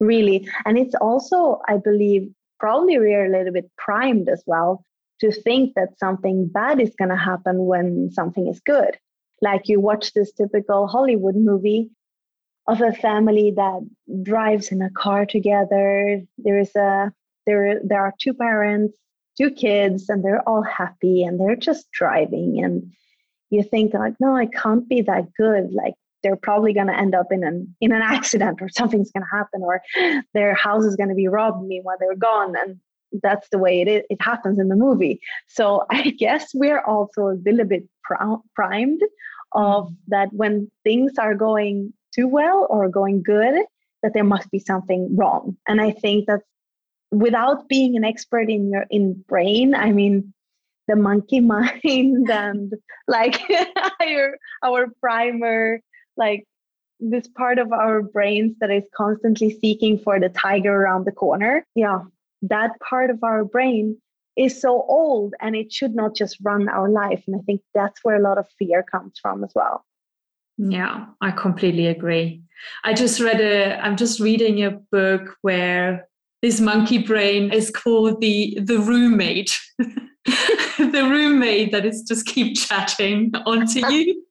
really. 0.00 0.48
And 0.64 0.78
it's 0.78 0.94
also, 0.94 1.60
I 1.68 1.76
believe, 1.76 2.30
probably 2.58 2.98
we're 2.98 3.26
a 3.26 3.38
little 3.38 3.52
bit 3.52 3.70
primed 3.76 4.28
as 4.28 4.42
well 4.46 4.84
to 5.20 5.32
think 5.32 5.74
that 5.74 5.98
something 5.98 6.46
bad 6.46 6.80
is 6.80 6.94
going 6.98 7.10
to 7.10 7.16
happen 7.16 7.66
when 7.66 8.10
something 8.10 8.46
is 8.48 8.60
good. 8.60 8.96
Like 9.40 9.68
you 9.68 9.80
watch 9.80 10.12
this 10.12 10.32
typical 10.32 10.86
Hollywood 10.86 11.36
movie 11.36 11.90
of 12.66 12.80
a 12.80 12.92
family 12.92 13.52
that 13.56 13.80
drives 14.22 14.68
in 14.68 14.82
a 14.82 14.90
car 14.90 15.26
together. 15.26 16.22
There 16.38 16.58
is 16.58 16.74
a 16.76 17.12
there 17.46 17.80
there 17.82 18.02
are 18.02 18.14
two 18.20 18.34
parents, 18.34 18.96
two 19.38 19.50
kids, 19.50 20.08
and 20.08 20.24
they're 20.24 20.46
all 20.46 20.62
happy 20.62 21.24
and 21.24 21.40
they're 21.40 21.56
just 21.56 21.90
driving. 21.92 22.62
And 22.62 22.92
you 23.50 23.62
think 23.62 23.94
like, 23.94 24.14
no, 24.20 24.36
it 24.36 24.52
can't 24.52 24.88
be 24.88 25.02
that 25.02 25.32
good. 25.36 25.72
Like 25.72 25.94
they're 26.22 26.36
probably 26.36 26.72
going 26.72 26.86
to 26.86 26.96
end 26.96 27.14
up 27.14 27.26
in 27.30 27.44
an 27.44 27.74
in 27.80 27.92
an 27.92 28.02
accident 28.16 28.60
or 28.60 28.68
something's 28.68 29.10
going 29.10 29.24
to 29.24 29.36
happen 29.36 29.62
or 29.62 29.80
their 30.34 30.54
house 30.54 30.84
is 30.84 30.96
going 30.96 31.08
to 31.08 31.14
be 31.14 31.28
robbed 31.28 31.66
meanwhile 31.66 31.96
they're 31.98 32.16
gone. 32.16 32.54
And 32.56 32.78
that's 33.22 33.48
the 33.50 33.58
way 33.58 33.80
it 33.80 33.88
is, 33.88 34.02
it 34.10 34.20
happens 34.20 34.58
in 34.58 34.68
the 34.68 34.76
movie. 34.76 35.20
So 35.46 35.84
i 35.90 36.10
guess 36.10 36.50
we're 36.54 36.82
also 36.82 37.28
a 37.28 37.38
little 37.44 37.66
bit 37.66 37.84
primed 38.54 39.02
of 39.52 39.84
mm-hmm. 39.84 39.94
that 40.08 40.28
when 40.32 40.70
things 40.84 41.12
are 41.18 41.34
going 41.34 41.92
too 42.14 42.28
well 42.28 42.66
or 42.70 42.88
going 42.88 43.22
good 43.22 43.54
that 44.02 44.14
there 44.14 44.24
must 44.24 44.50
be 44.50 44.58
something 44.58 45.14
wrong. 45.16 45.56
And 45.66 45.80
i 45.80 45.90
think 45.90 46.26
that 46.26 46.42
without 47.10 47.68
being 47.68 47.96
an 47.96 48.04
expert 48.04 48.50
in 48.50 48.70
your 48.70 48.84
in 48.90 49.24
brain 49.26 49.74
i 49.74 49.90
mean 49.92 50.34
the 50.88 50.96
monkey 50.96 51.40
mind 51.54 52.30
and 52.30 52.74
like 53.06 53.40
our, 54.00 54.38
our 54.62 54.88
primer 55.00 55.80
like 56.18 56.44
this 57.00 57.28
part 57.28 57.58
of 57.58 57.72
our 57.72 58.02
brains 58.02 58.56
that 58.60 58.70
is 58.70 58.84
constantly 58.94 59.56
seeking 59.60 59.98
for 59.98 60.18
the 60.18 60.28
tiger 60.28 60.74
around 60.74 61.06
the 61.06 61.12
corner. 61.12 61.64
Yeah, 61.74 62.00
that 62.42 62.72
part 62.80 63.10
of 63.10 63.22
our 63.22 63.44
brain 63.44 63.96
is 64.36 64.60
so 64.60 64.84
old 64.88 65.34
and 65.40 65.56
it 65.56 65.72
should 65.72 65.94
not 65.94 66.14
just 66.14 66.38
run 66.42 66.68
our 66.68 66.88
life. 66.88 67.22
And 67.26 67.36
I 67.36 67.40
think 67.40 67.60
that's 67.74 68.00
where 68.04 68.16
a 68.16 68.22
lot 68.22 68.38
of 68.38 68.46
fear 68.58 68.82
comes 68.82 69.18
from 69.20 69.42
as 69.42 69.52
well. 69.54 69.84
Mm. 70.60 70.72
Yeah, 70.72 71.06
I 71.20 71.30
completely 71.30 71.86
agree. 71.86 72.42
I 72.84 72.94
just 72.94 73.20
read 73.20 73.40
a, 73.40 73.78
I'm 73.84 73.96
just 73.96 74.20
reading 74.20 74.64
a 74.64 74.72
book 74.92 75.36
where 75.42 76.08
this 76.42 76.60
monkey 76.60 76.98
brain 76.98 77.52
is 77.52 77.70
called 77.70 78.20
the 78.20 78.56
the 78.60 78.78
roommate. 78.78 79.58
the 79.78 81.08
roommate 81.10 81.72
that 81.72 81.84
is 81.84 82.02
just 82.02 82.26
keep 82.26 82.56
chatting 82.56 83.32
onto 83.46 83.80
you 83.88 84.24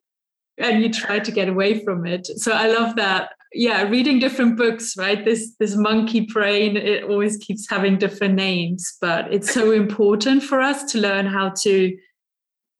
and 0.57 0.81
you 0.81 0.91
try 0.91 1.19
to 1.19 1.31
get 1.31 1.49
away 1.49 1.83
from 1.83 2.05
it. 2.05 2.27
So 2.27 2.51
i 2.51 2.67
love 2.67 2.95
that. 2.95 3.31
Yeah 3.53 3.83
reading 3.83 4.19
different 4.19 4.57
books 4.57 4.97
right? 4.97 5.23
This 5.23 5.55
this 5.59 5.75
monkey 5.75 6.21
brain 6.21 6.77
it 6.77 7.03
always 7.03 7.37
keeps 7.37 7.69
having 7.69 7.97
different 7.97 8.35
names 8.35 8.97
but 8.99 9.33
it's 9.33 9.53
so 9.53 9.71
important 9.71 10.43
for 10.43 10.59
us 10.59 10.91
to 10.91 10.99
learn 10.99 11.25
how 11.25 11.49
to 11.63 11.97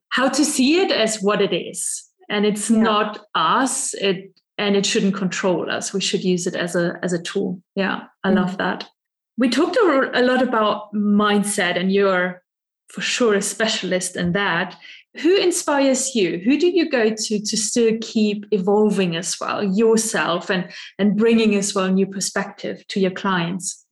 how 0.10 0.30
to 0.30 0.44
see 0.44 0.80
it 0.82 0.92
as 0.92 1.22
what 1.22 1.42
it 1.42 1.54
is. 1.54 2.04
And 2.30 2.46
it's 2.46 2.70
yeah. 2.70 2.82
not 2.82 3.26
us 3.36 3.94
it 3.94 4.32
and 4.58 4.76
it 4.76 4.86
shouldn't 4.86 5.14
control 5.16 5.70
us. 5.70 5.94
We 5.94 6.02
should 6.02 6.24
use 6.24 6.48
it 6.48 6.56
as 6.56 6.76
a 6.76 7.00
as 7.02 7.14
a 7.14 7.22
tool. 7.22 7.62
Yeah 7.76 8.04
i 8.24 8.30
mm-hmm. 8.30 8.38
love 8.38 8.58
that. 8.58 8.90
We 9.38 9.50
talked 9.50 9.78
a 9.78 10.24
lot 10.24 10.42
about 10.42 10.92
mindset 10.94 11.78
and 11.80 11.92
you're 11.92 12.42
for 12.90 13.02
sure 13.02 13.36
a 13.36 13.42
specialist 13.42 14.16
in 14.16 14.32
that 14.34 14.78
who 15.20 15.36
inspires 15.38 16.16
you? 16.16 16.42
Who 16.44 16.58
do 16.58 16.68
you 16.68 16.90
go 16.90 17.10
to 17.10 17.40
to 17.40 17.58
still 17.58 17.98
keep 18.02 18.46
evolving 18.52 19.16
as 19.16 19.40
well 19.40 19.64
yourself 19.64 20.50
and 20.50 20.72
and 21.00 21.18
bringing 21.18 21.56
as 21.56 21.74
well 21.74 21.88
new 21.88 22.08
perspective 22.08 22.86
to 22.88 23.00
your 23.00 23.12
clients? 23.12 23.86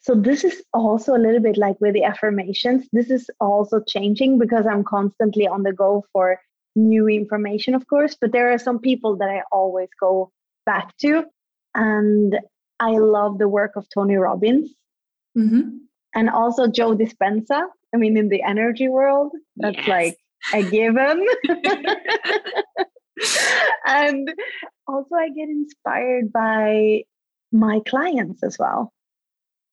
So 0.00 0.14
this 0.14 0.44
is 0.44 0.62
also 0.72 1.14
a 1.14 1.18
little 1.18 1.40
bit 1.40 1.58
like 1.58 1.78
with 1.80 1.94
the 1.94 2.04
affirmations. 2.04 2.88
This 2.92 3.10
is 3.10 3.30
also 3.38 3.80
changing 3.86 4.38
because 4.38 4.66
I'm 4.66 4.82
constantly 4.82 5.46
on 5.46 5.62
the 5.62 5.72
go 5.72 6.04
for 6.12 6.40
new 6.74 7.06
information, 7.06 7.74
of 7.74 7.86
course. 7.86 8.16
But 8.18 8.32
there 8.32 8.50
are 8.50 8.58
some 8.58 8.78
people 8.78 9.16
that 9.18 9.28
I 9.28 9.42
always 9.52 9.88
go 10.00 10.32
back 10.64 10.96
to, 10.98 11.24
and 11.74 12.38
I 12.80 12.92
love 12.92 13.38
the 13.38 13.48
work 13.48 13.72
of 13.76 13.86
Tony 13.92 14.16
Robbins. 14.16 14.70
Mm-hmm. 15.36 15.76
And 16.14 16.30
also 16.30 16.66
Joe 16.66 16.96
Dispenza. 16.96 17.62
I 17.94 17.96
mean, 17.96 18.16
in 18.16 18.30
the 18.30 18.42
energy 18.42 18.88
world, 18.88 19.32
that's 19.56 19.76
yes. 19.76 19.88
like 19.88 20.16
a 20.54 20.62
given. 20.62 21.26
and 23.86 24.32
also, 24.86 25.14
I 25.14 25.28
get 25.30 25.48
inspired 25.48 26.32
by 26.32 27.04
my 27.52 27.80
clients 27.86 28.42
as 28.42 28.58
well 28.58 28.92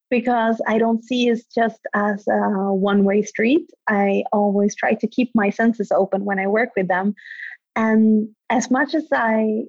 because 0.09 0.61
I 0.67 0.77
don't 0.77 1.03
see 1.03 1.27
it 1.29 1.41
just 1.53 1.79
as 1.93 2.27
a 2.27 2.73
one 2.73 3.03
way 3.03 3.21
street. 3.23 3.69
I 3.87 4.23
always 4.31 4.75
try 4.75 4.93
to 4.93 5.07
keep 5.07 5.31
my 5.35 5.49
senses 5.49 5.91
open 5.91 6.25
when 6.25 6.39
I 6.39 6.47
work 6.47 6.69
with 6.75 6.87
them. 6.87 7.13
And 7.75 8.29
as 8.49 8.71
much 8.71 8.95
as 8.95 9.07
I 9.11 9.63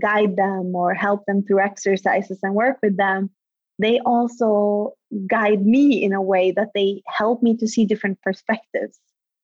guide 0.00 0.36
them 0.36 0.74
or 0.74 0.94
help 0.94 1.24
them 1.26 1.42
through 1.42 1.60
exercises 1.60 2.38
and 2.42 2.54
work 2.54 2.78
with 2.82 2.96
them, 2.96 3.30
they 3.78 3.98
also 4.00 4.92
guide 5.28 5.64
me 5.64 6.02
in 6.02 6.12
a 6.12 6.22
way 6.22 6.50
that 6.52 6.70
they 6.74 7.02
help 7.06 7.42
me 7.42 7.56
to 7.56 7.68
see 7.68 7.84
different 7.84 8.20
perspectives, 8.22 8.98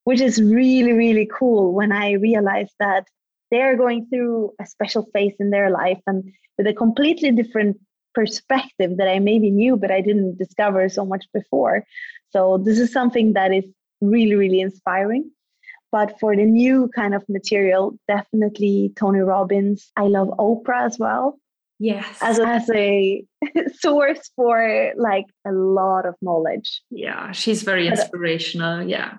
which 0.05 0.21
is 0.21 0.43
really, 0.43 0.93
really 0.93 1.29
cool 1.33 1.73
when 1.73 1.93
I 1.93 2.13
realize 2.13 2.71
that 2.79 3.07
they're 3.51 3.77
going 3.77 4.07
through 4.07 4.53
a 4.61 4.67
special 4.67 5.07
phase 5.13 5.35
in 5.39 5.51
their 5.51 5.71
life 5.71 6.01
and 6.07 6.25
with 6.59 6.67
a 6.67 6.75
completely 6.75 7.31
different 7.31 7.77
perspective 8.15 8.97
that 8.97 9.09
I 9.09 9.19
maybe 9.19 9.51
knew, 9.51 9.77
but 9.77 9.91
I 9.91 10.01
didn't 10.01 10.39
discover 10.39 10.89
so 10.89 11.05
much 11.05 11.27
before. 11.33 11.85
So 12.31 12.59
this 12.59 12.79
is 12.79 12.93
something 12.93 13.35
that 13.35 13.53
is 13.53 13.65
really, 14.01 14.35
really 14.35 14.61
inspiring. 14.61 15.31
But 15.91 16.19
for 16.19 16.35
the 16.35 16.45
new 16.45 16.91
kind 16.95 17.15
of 17.15 17.23
material, 17.29 17.99
definitely 18.09 18.93
Tony 18.97 19.21
Robbins. 19.21 19.91
I 19.97 20.05
love 20.05 20.29
Oprah 20.39 20.87
as 20.87 20.99
well. 20.99 21.39
Yes. 21.79 22.07
As 22.23 22.39
a, 22.39 22.47
as 22.47 22.71
a 22.71 23.25
source 23.75 24.31
for 24.35 24.93
like 24.97 25.27
a 25.47 25.53
lot 25.53 26.07
of 26.07 26.15
knowledge. 26.23 26.81
Yeah, 26.91 27.33
she's 27.33 27.63
very 27.63 27.89
inspirational. 27.89 28.89
Yeah. 28.89 29.19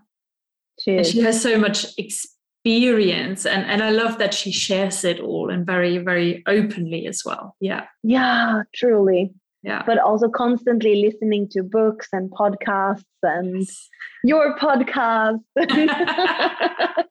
She, 0.84 0.98
and 0.98 1.06
she 1.06 1.22
has 1.22 1.42
so 1.42 1.58
much 1.58 1.86
experience 1.98 3.46
and 3.46 3.66
and 3.66 3.82
I 3.82 3.90
love 3.90 4.18
that 4.18 4.34
she 4.34 4.52
shares 4.52 5.04
it 5.04 5.20
all 5.20 5.50
and 5.50 5.66
very 5.66 5.98
very 5.98 6.44
openly 6.46 7.08
as 7.08 7.24
well. 7.26 7.56
Yeah. 7.60 7.86
Yeah, 8.04 8.64
truly. 8.76 9.34
Yeah. 9.64 9.84
But 9.86 9.98
also 9.98 10.28
constantly 10.28 10.96
listening 10.96 11.48
to 11.52 11.64
books 11.64 12.10
and 12.12 12.30
podcasts 12.32 13.06
and 13.22 13.60
yes. 13.60 13.90
your 14.26 14.58
podcast. 14.58 15.40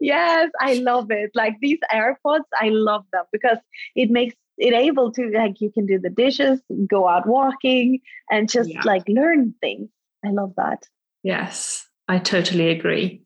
yes, 0.00 0.50
I 0.60 0.74
love 0.82 1.12
it. 1.12 1.30
Like 1.36 1.54
these 1.60 1.78
AirPods, 1.92 2.42
I 2.60 2.70
love 2.70 3.04
them 3.12 3.24
because 3.30 3.58
it 3.94 4.10
makes 4.10 4.34
it 4.58 4.74
able 4.74 5.12
to 5.12 5.30
like 5.30 5.60
you 5.60 5.70
can 5.70 5.86
do 5.86 6.00
the 6.00 6.10
dishes, 6.10 6.60
go 6.88 7.06
out 7.06 7.28
walking 7.28 8.00
and 8.30 8.50
just 8.50 8.70
yeah. 8.70 8.82
like 8.84 9.04
learn 9.06 9.54
things. 9.60 9.88
I 10.24 10.30
love 10.30 10.54
that. 10.56 10.82
Yes, 11.22 11.85
I 12.08 12.18
totally 12.18 12.70
agree. 12.70 13.22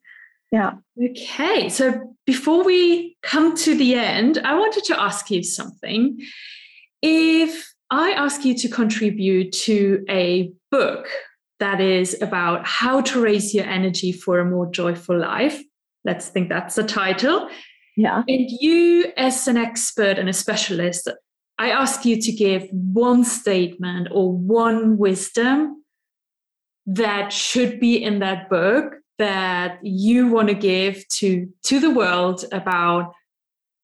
Yeah. 0.53 0.73
Okay. 1.03 1.69
So 1.69 2.17
before 2.27 2.65
we 2.65 3.17
come 3.23 3.57
to 3.59 3.77
the 3.77 3.95
end, 3.95 4.39
I 4.39 4.55
wanted 4.59 4.85
to 4.85 5.01
ask 5.01 5.31
you 5.31 5.43
something. 5.43 6.19
If 7.03 7.73
I 7.91 8.11
ask 8.13 8.45
you 8.45 8.55
to 8.55 8.69
contribute 8.69 9.53
to 9.53 10.05
a 10.09 10.53
book 10.71 11.09
that 11.61 11.81
is 11.81 12.21
about 12.21 12.67
how 12.67 13.01
to 13.03 13.21
raise 13.21 13.55
your 13.55 13.67
energy 13.67 14.13
for 14.13 14.39
a 14.39 14.45
more 14.45 14.71
joyful 14.71 15.19
life, 15.19 15.63
let's 16.05 16.29
think 16.29 16.49
that's 16.49 16.75
the 16.75 16.85
title. 16.85 17.49
Yeah. 17.97 18.23
And 18.27 18.49
you, 18.61 19.13
as 19.17 19.47
an 19.47 19.57
expert 19.57 20.19
and 20.19 20.29
a 20.29 20.33
specialist, 20.33 21.09
I 21.59 21.71
ask 21.71 22.05
you 22.05 22.21
to 22.21 22.33
give 22.33 22.67
one 22.73 23.25
statement 23.25 24.09
or 24.11 24.33
one 24.33 24.97
wisdom 24.97 25.85
that 26.87 27.33
should 27.33 27.81
be 27.81 28.03
in 28.03 28.21
that 28.21 28.49
book 28.49 28.95
that 29.19 29.79
you 29.83 30.29
want 30.29 30.49
to 30.49 30.55
give 30.55 31.07
to 31.09 31.47
to 31.65 31.79
the 31.79 31.91
world 31.91 32.45
about 32.53 33.13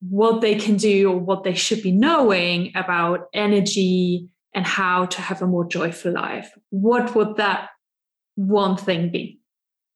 what 0.01 0.41
they 0.41 0.55
can 0.55 0.77
do 0.77 1.11
or 1.11 1.19
what 1.19 1.45
they 1.45 1.55
should 1.55 1.83
be 1.83 1.93
knowing 1.93 2.73
about 2.75 3.27
energy 3.35 4.29
and 4.55 4.67
how 4.67 5.05
to 5.07 5.21
have 5.21 5.43
a 5.43 5.47
more 5.47 5.67
joyful 5.67 6.13
life. 6.13 6.51
What 6.71 7.15
would 7.15 7.37
that 7.37 7.69
one 8.37 8.77
thing 8.77 9.11
be? 9.11 9.41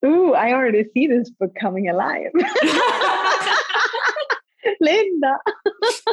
Ooh 0.05 0.33
i 0.33 0.53
already 0.53 0.85
see 0.95 1.07
this 1.07 1.31
book 1.31 1.55
coming 1.61 1.89
alive. 1.89 2.31
Linda 4.81 5.37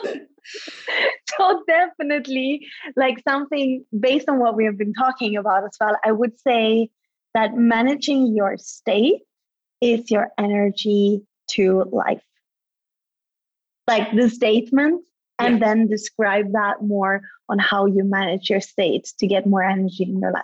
so 1.38 1.64
definitely 1.68 2.66
like 2.96 3.22
something 3.28 3.84
based 4.00 4.30
on 4.30 4.40
what 4.40 4.56
we 4.56 4.66
have 4.66 4.78
been 4.78 4.94
talking 4.94 5.36
about 5.38 5.64
as 5.64 5.76
well 5.80 5.96
i 6.04 6.12
would 6.12 6.38
say 6.40 6.90
that 7.34 7.56
managing 7.56 8.36
your 8.36 8.58
state 8.58 9.22
is 9.82 10.10
your 10.10 10.30
energy 10.38 11.22
to 11.50 11.84
life. 11.92 12.24
Like 13.88 14.14
the 14.16 14.30
statement, 14.30 15.04
and 15.40 15.60
yeah. 15.60 15.68
then 15.68 15.88
describe 15.88 16.52
that 16.54 16.82
more 16.82 17.22
on 17.48 17.60
how 17.60 17.86
you 17.86 18.04
manage 18.04 18.50
your 18.50 18.60
state 18.60 19.14
to 19.20 19.28
get 19.28 19.46
more 19.46 19.64
energy 19.64 20.04
in 20.04 20.20
your 20.20 20.32
life. 20.32 20.44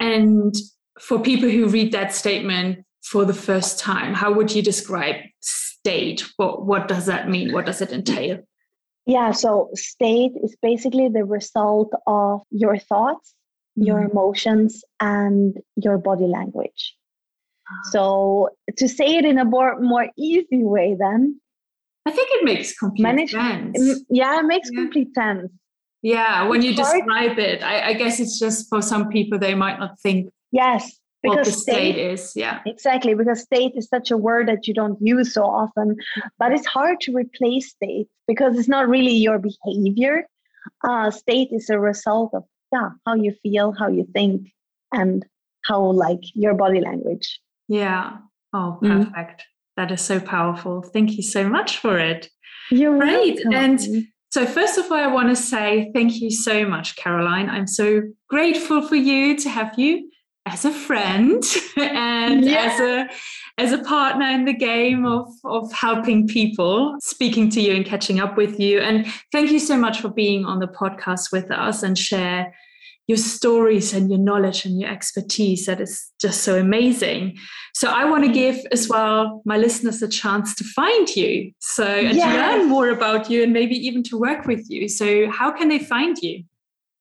And 0.00 0.54
for 1.00 1.20
people 1.20 1.48
who 1.48 1.68
read 1.68 1.92
that 1.92 2.12
statement 2.12 2.84
for 3.02 3.24
the 3.24 3.34
first 3.34 3.78
time, 3.78 4.14
how 4.14 4.32
would 4.32 4.52
you 4.52 4.62
describe 4.62 5.16
state? 5.40 6.24
What, 6.36 6.66
what 6.66 6.88
does 6.88 7.06
that 7.06 7.30
mean? 7.30 7.52
What 7.52 7.66
does 7.66 7.80
it 7.80 7.92
entail? 7.92 8.40
Yeah, 9.06 9.32
so 9.32 9.70
state 9.74 10.32
is 10.42 10.56
basically 10.62 11.08
the 11.08 11.24
result 11.24 11.92
of 12.06 12.42
your 12.50 12.78
thoughts, 12.78 13.34
your 13.74 14.00
mm-hmm. 14.00 14.10
emotions, 14.12 14.84
and 15.00 15.58
your 15.76 15.98
body 15.98 16.26
language. 16.26 16.96
So 17.90 18.50
to 18.76 18.88
say 18.88 19.16
it 19.16 19.24
in 19.24 19.38
a 19.38 19.44
more, 19.44 19.80
more 19.80 20.08
easy 20.16 20.62
way, 20.62 20.96
then 20.98 21.40
I 22.04 22.10
think 22.10 22.28
it 22.32 22.44
makes 22.44 22.76
complete 22.76 23.02
manage, 23.02 23.30
sense. 23.30 24.04
Yeah, 24.10 24.40
it 24.40 24.44
makes 24.44 24.68
yeah. 24.72 24.80
complete 24.80 25.14
sense. 25.14 25.50
Yeah, 26.02 26.48
when 26.48 26.62
you 26.62 26.74
describe 26.74 27.38
it, 27.38 27.62
I, 27.62 27.90
I, 27.90 27.92
guess 27.92 28.18
it's 28.18 28.36
just 28.36 28.68
for 28.68 28.82
some 28.82 29.08
people 29.08 29.38
they 29.38 29.54
might 29.54 29.78
not 29.78 30.00
think. 30.00 30.30
Yes, 30.50 30.98
because 31.22 31.36
what 31.36 31.44
the 31.46 31.52
state, 31.52 31.94
state 31.94 31.98
is. 31.98 32.32
Yeah, 32.34 32.60
exactly. 32.66 33.14
Because 33.14 33.42
state 33.42 33.72
is 33.76 33.88
such 33.88 34.10
a 34.10 34.16
word 34.16 34.48
that 34.48 34.66
you 34.66 34.74
don't 34.74 34.98
use 35.00 35.34
so 35.34 35.44
often, 35.44 35.96
but 36.38 36.52
it's 36.52 36.66
hard 36.66 37.00
to 37.02 37.12
replace 37.12 37.70
state 37.70 38.08
because 38.26 38.58
it's 38.58 38.68
not 38.68 38.88
really 38.88 39.14
your 39.14 39.38
behavior. 39.38 40.26
Uh, 40.84 41.10
state 41.10 41.48
is 41.52 41.70
a 41.70 41.78
result 41.78 42.32
of 42.34 42.44
yeah 42.72 42.90
how 43.06 43.14
you 43.14 43.34
feel, 43.42 43.72
how 43.72 43.88
you 43.88 44.06
think, 44.12 44.48
and 44.92 45.24
how 45.64 45.80
like 45.92 46.20
your 46.34 46.54
body 46.54 46.80
language. 46.80 47.40
Yeah. 47.68 48.18
Oh, 48.52 48.78
mm. 48.82 49.12
perfect. 49.12 49.40
Mm. 49.40 49.44
That 49.76 49.90
is 49.90 50.02
so 50.02 50.20
powerful. 50.20 50.82
Thank 50.82 51.12
you 51.12 51.22
so 51.22 51.48
much 51.48 51.78
for 51.78 51.98
it. 51.98 52.28
You're 52.70 52.98
great. 52.98 53.36
Welcome. 53.36 53.54
And 53.54 54.06
so, 54.30 54.46
first 54.46 54.78
of 54.78 54.90
all, 54.90 54.98
I 54.98 55.06
want 55.06 55.28
to 55.28 55.36
say 55.36 55.90
thank 55.94 56.20
you 56.20 56.30
so 56.30 56.66
much, 56.66 56.96
Caroline. 56.96 57.48
I'm 57.48 57.66
so 57.66 58.02
grateful 58.28 58.86
for 58.86 58.96
you 58.96 59.36
to 59.38 59.48
have 59.48 59.78
you 59.78 60.10
as 60.46 60.64
a 60.64 60.72
friend 60.72 61.44
and 61.76 62.44
yeah. 62.44 62.72
as 62.72 62.80
a 62.80 63.08
as 63.58 63.72
a 63.72 63.78
partner 63.84 64.26
in 64.26 64.44
the 64.44 64.52
game 64.52 65.06
of 65.06 65.28
of 65.44 65.72
helping 65.72 66.26
people 66.26 66.96
speaking 67.00 67.48
to 67.50 67.60
you 67.60 67.74
and 67.74 67.86
catching 67.86 68.18
up 68.18 68.36
with 68.36 68.58
you 68.58 68.80
and 68.80 69.06
thank 69.30 69.50
you 69.50 69.58
so 69.58 69.76
much 69.76 70.00
for 70.00 70.08
being 70.08 70.44
on 70.44 70.58
the 70.58 70.66
podcast 70.66 71.30
with 71.32 71.50
us 71.50 71.82
and 71.82 71.96
share 71.96 72.52
your 73.08 73.18
stories 73.18 73.92
and 73.92 74.10
your 74.10 74.18
knowledge 74.18 74.64
and 74.64 74.80
your 74.80 74.90
expertise 74.90 75.66
that 75.66 75.80
is 75.80 76.10
just 76.20 76.42
so 76.42 76.58
amazing. 76.58 77.36
So 77.74 77.88
I 77.88 78.04
want 78.04 78.24
to 78.24 78.32
give 78.32 78.64
as 78.70 78.88
well 78.88 79.42
my 79.44 79.56
listeners 79.56 80.00
a 80.02 80.08
chance 80.08 80.54
to 80.54 80.64
find 80.64 81.08
you. 81.16 81.52
So 81.58 81.84
and 81.84 82.16
yes. 82.16 82.32
to 82.32 82.38
learn 82.38 82.68
more 82.68 82.90
about 82.90 83.28
you 83.28 83.42
and 83.42 83.52
maybe 83.52 83.74
even 83.74 84.02
to 84.04 84.18
work 84.18 84.46
with 84.46 84.70
you. 84.70 84.88
So 84.88 85.28
how 85.30 85.50
can 85.50 85.68
they 85.68 85.80
find 85.80 86.16
you? 86.18 86.44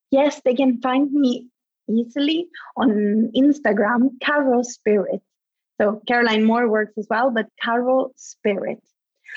Yes, 0.09 0.41
they 0.43 0.55
can 0.55 0.81
find 0.81 1.11
me 1.13 1.47
easily 1.89 2.47
on 2.77 3.31
Instagram, 3.35 4.09
Caro 4.23 4.61
Spirit. 4.63 5.21
So 5.79 6.01
Caroline 6.07 6.43
Moore 6.43 6.69
works 6.69 6.93
as 6.97 7.07
well, 7.09 7.31
but 7.31 7.47
Caro 7.63 8.11
Spirit 8.15 8.79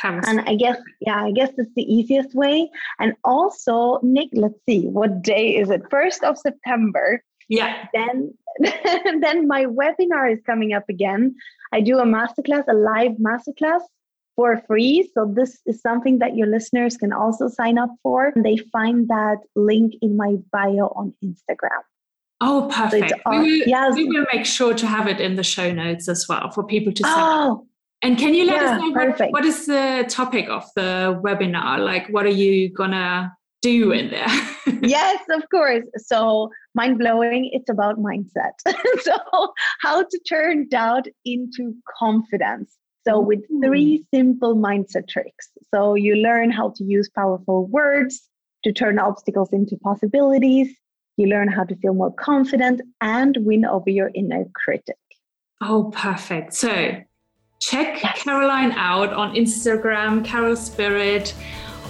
and 0.02 0.40
I 0.40 0.54
guess, 0.56 0.78
yeah, 1.00 1.22
I 1.22 1.30
guess 1.30 1.50
it's 1.56 1.72
the 1.74 1.82
easiest 1.82 2.34
way. 2.34 2.70
And 2.98 3.14
also, 3.24 4.00
Nick, 4.02 4.28
let's 4.32 4.58
see, 4.68 4.86
what 4.86 5.22
day 5.22 5.56
is 5.56 5.70
it? 5.70 5.82
First 5.90 6.24
of 6.24 6.38
September. 6.38 7.22
Yeah. 7.48 7.86
Then 7.92 8.34
then 8.58 9.48
my 9.48 9.66
webinar 9.66 10.32
is 10.32 10.40
coming 10.46 10.72
up 10.72 10.84
again. 10.88 11.34
I 11.72 11.80
do 11.80 11.98
a 11.98 12.04
masterclass, 12.04 12.64
a 12.68 12.74
live 12.74 13.12
masterclass 13.12 13.82
for 14.36 14.62
free. 14.66 15.10
So 15.14 15.32
this 15.32 15.60
is 15.66 15.80
something 15.80 16.18
that 16.20 16.36
your 16.36 16.46
listeners 16.46 16.96
can 16.96 17.12
also 17.12 17.48
sign 17.48 17.78
up 17.78 17.90
for. 18.02 18.32
They 18.36 18.56
find 18.72 19.08
that 19.08 19.38
link 19.54 19.94
in 20.02 20.16
my 20.16 20.36
bio 20.52 20.92
on 20.96 21.14
Instagram. 21.22 21.82
Oh, 22.46 22.68
perfect. 22.70 23.12
We, 23.30 23.38
will, 23.38 23.66
yes. 23.66 23.94
we 23.94 24.04
will 24.04 24.26
make 24.32 24.44
sure 24.44 24.74
to 24.74 24.86
have 24.86 25.06
it 25.06 25.18
in 25.18 25.36
the 25.36 25.42
show 25.42 25.72
notes 25.72 26.08
as 26.08 26.26
well 26.28 26.50
for 26.50 26.62
people 26.62 26.92
to 26.92 27.02
oh. 27.06 27.66
And 28.02 28.18
can 28.18 28.34
you 28.34 28.44
let 28.44 28.60
yeah, 28.60 28.72
us 28.72 28.80
know 28.80 28.90
what, 28.90 29.32
what 29.32 29.44
is 29.46 29.64
the 29.64 30.04
topic 30.10 30.50
of 30.50 30.64
the 30.76 31.18
webinar? 31.24 31.82
Like, 31.82 32.08
what 32.10 32.26
are 32.26 32.36
you 32.44 32.68
gonna 32.68 33.32
do 33.62 33.92
in 33.92 34.10
there? 34.10 34.28
yes, 34.82 35.24
of 35.30 35.42
course. 35.50 35.86
So, 35.96 36.50
mind 36.74 36.98
blowing, 36.98 37.48
it's 37.50 37.70
about 37.70 37.98
mindset. 37.98 38.52
so, 39.00 39.14
how 39.80 40.02
to 40.02 40.20
turn 40.28 40.68
doubt 40.68 41.06
into 41.24 41.74
confidence. 41.98 42.76
So, 43.06 43.20
with 43.20 43.40
three 43.64 44.04
simple 44.12 44.54
mindset 44.54 45.08
tricks. 45.08 45.48
So, 45.72 45.94
you 45.94 46.16
learn 46.16 46.50
how 46.50 46.74
to 46.76 46.84
use 46.84 47.08
powerful 47.08 47.68
words 47.68 48.28
to 48.64 48.72
turn 48.72 48.98
obstacles 48.98 49.50
into 49.50 49.78
possibilities. 49.78 50.68
You 51.16 51.28
learn 51.28 51.48
how 51.48 51.64
to 51.64 51.76
feel 51.76 51.94
more 51.94 52.12
confident 52.12 52.80
and 53.00 53.36
win 53.40 53.64
over 53.64 53.90
your 53.90 54.10
inner 54.14 54.44
critic. 54.54 54.96
Oh, 55.60 55.90
perfect. 55.94 56.54
So, 56.54 57.00
check 57.60 58.02
yes. 58.02 58.22
Caroline 58.22 58.72
out 58.72 59.12
on 59.12 59.34
Instagram, 59.34 60.24
Carol 60.24 60.56
Spirit 60.56 61.34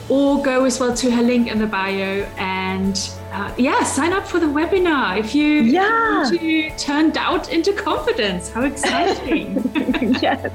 or 0.08 0.42
go 0.42 0.64
as 0.64 0.78
well 0.78 0.94
to 0.94 1.10
her 1.10 1.22
link 1.22 1.48
in 1.48 1.58
the 1.58 1.66
bio 1.66 2.22
and 2.36 3.10
uh, 3.32 3.52
yeah 3.56 3.82
sign 3.82 4.12
up 4.12 4.26
for 4.26 4.38
the 4.38 4.46
webinar 4.46 5.18
if 5.18 5.34
you 5.34 5.62
yeah. 5.62 6.20
want 6.20 6.38
to 6.38 6.76
turn 6.76 7.10
doubt 7.10 7.50
into 7.50 7.72
confidence 7.72 8.50
how 8.50 8.62
exciting 8.62 9.54
yes 10.20 10.54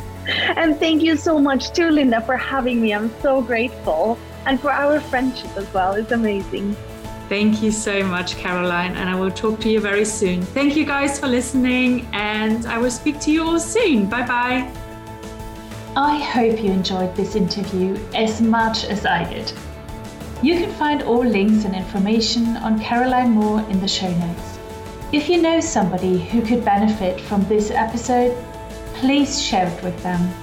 and 0.56 0.78
thank 0.78 1.02
you 1.02 1.18
so 1.18 1.40
much 1.40 1.72
too 1.72 1.90
linda 1.90 2.22
for 2.22 2.38
having 2.38 2.80
me 2.80 2.94
i'm 2.94 3.12
so 3.22 3.42
grateful 3.42 4.20
and 4.46 4.60
for 4.60 4.72
our 4.72 5.00
friendship 5.00 5.50
as 5.58 5.72
well 5.74 5.94
it's 5.94 6.12
amazing 6.12 6.76
Thank 7.30 7.62
you 7.62 7.72
so 7.72 8.04
much, 8.04 8.38
Caroline, 8.38 8.98
and 8.98 9.08
I 9.08 9.14
will 9.14 9.30
talk 9.30 9.60
to 9.60 9.70
you 9.70 9.80
very 9.80 10.04
soon. 10.04 10.42
Thank 10.42 10.76
you 10.76 10.84
guys 10.84 11.20
for 11.20 11.28
listening, 11.28 12.08
and 12.12 12.66
I 12.66 12.80
will 12.80 12.90
speak 12.90 13.20
to 13.20 13.32
you 13.32 13.44
all 13.44 13.60
soon. 13.60 14.08
Bye 14.08 14.26
bye. 14.26 14.72
I 15.96 16.18
hope 16.18 16.64
you 16.64 16.72
enjoyed 16.72 17.16
this 17.16 17.36
interview 17.36 18.00
as 18.16 18.42
much 18.42 18.84
as 18.86 19.06
I 19.06 19.32
did. 19.32 19.54
You 20.42 20.56
can 20.56 20.72
find 20.72 21.04
all 21.04 21.24
links 21.24 21.66
and 21.66 21.76
information 21.76 22.58
on 22.58 22.80
Caroline 22.80 23.30
Moore 23.30 23.62
in 23.70 23.80
the 23.80 23.88
show 23.88 24.12
notes. 24.12 24.58
If 25.12 25.30
you 25.30 25.40
know 25.40 25.60
somebody 25.60 26.18
who 26.18 26.42
could 26.42 26.66
benefit 26.66 27.22
from 27.22 27.44
this 27.46 27.70
episode, 27.70 28.36
please 28.96 29.40
share 29.40 29.68
it 29.68 29.84
with 29.84 30.02
them. 30.02 30.34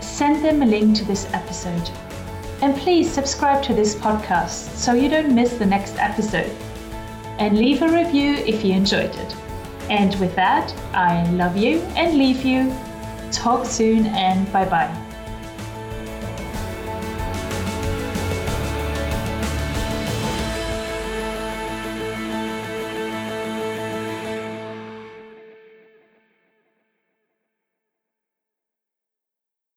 Send 0.00 0.44
them 0.44 0.60
a 0.60 0.66
link 0.66 0.96
to 0.98 1.04
this 1.06 1.26
episode. 1.32 1.90
And 2.62 2.76
please 2.76 3.10
subscribe 3.10 3.62
to 3.64 3.74
this 3.74 3.94
podcast 3.94 4.76
so 4.76 4.94
you 4.94 5.08
don't 5.08 5.34
miss 5.34 5.54
the 5.54 5.66
next 5.66 5.96
episode. 5.98 6.50
And 7.38 7.58
leave 7.58 7.82
a 7.82 7.88
review 7.88 8.34
if 8.34 8.64
you 8.64 8.72
enjoyed 8.72 9.14
it. 9.14 9.36
And 9.90 10.14
with 10.20 10.34
that, 10.36 10.74
I 10.92 11.28
love 11.30 11.56
you 11.56 11.80
and 11.96 12.16
leave 12.16 12.44
you 12.44 12.74
Talk 13.32 13.66
soon 13.66 14.06
and 14.06 14.50
bye 14.52 14.64
bye. 14.64 15.05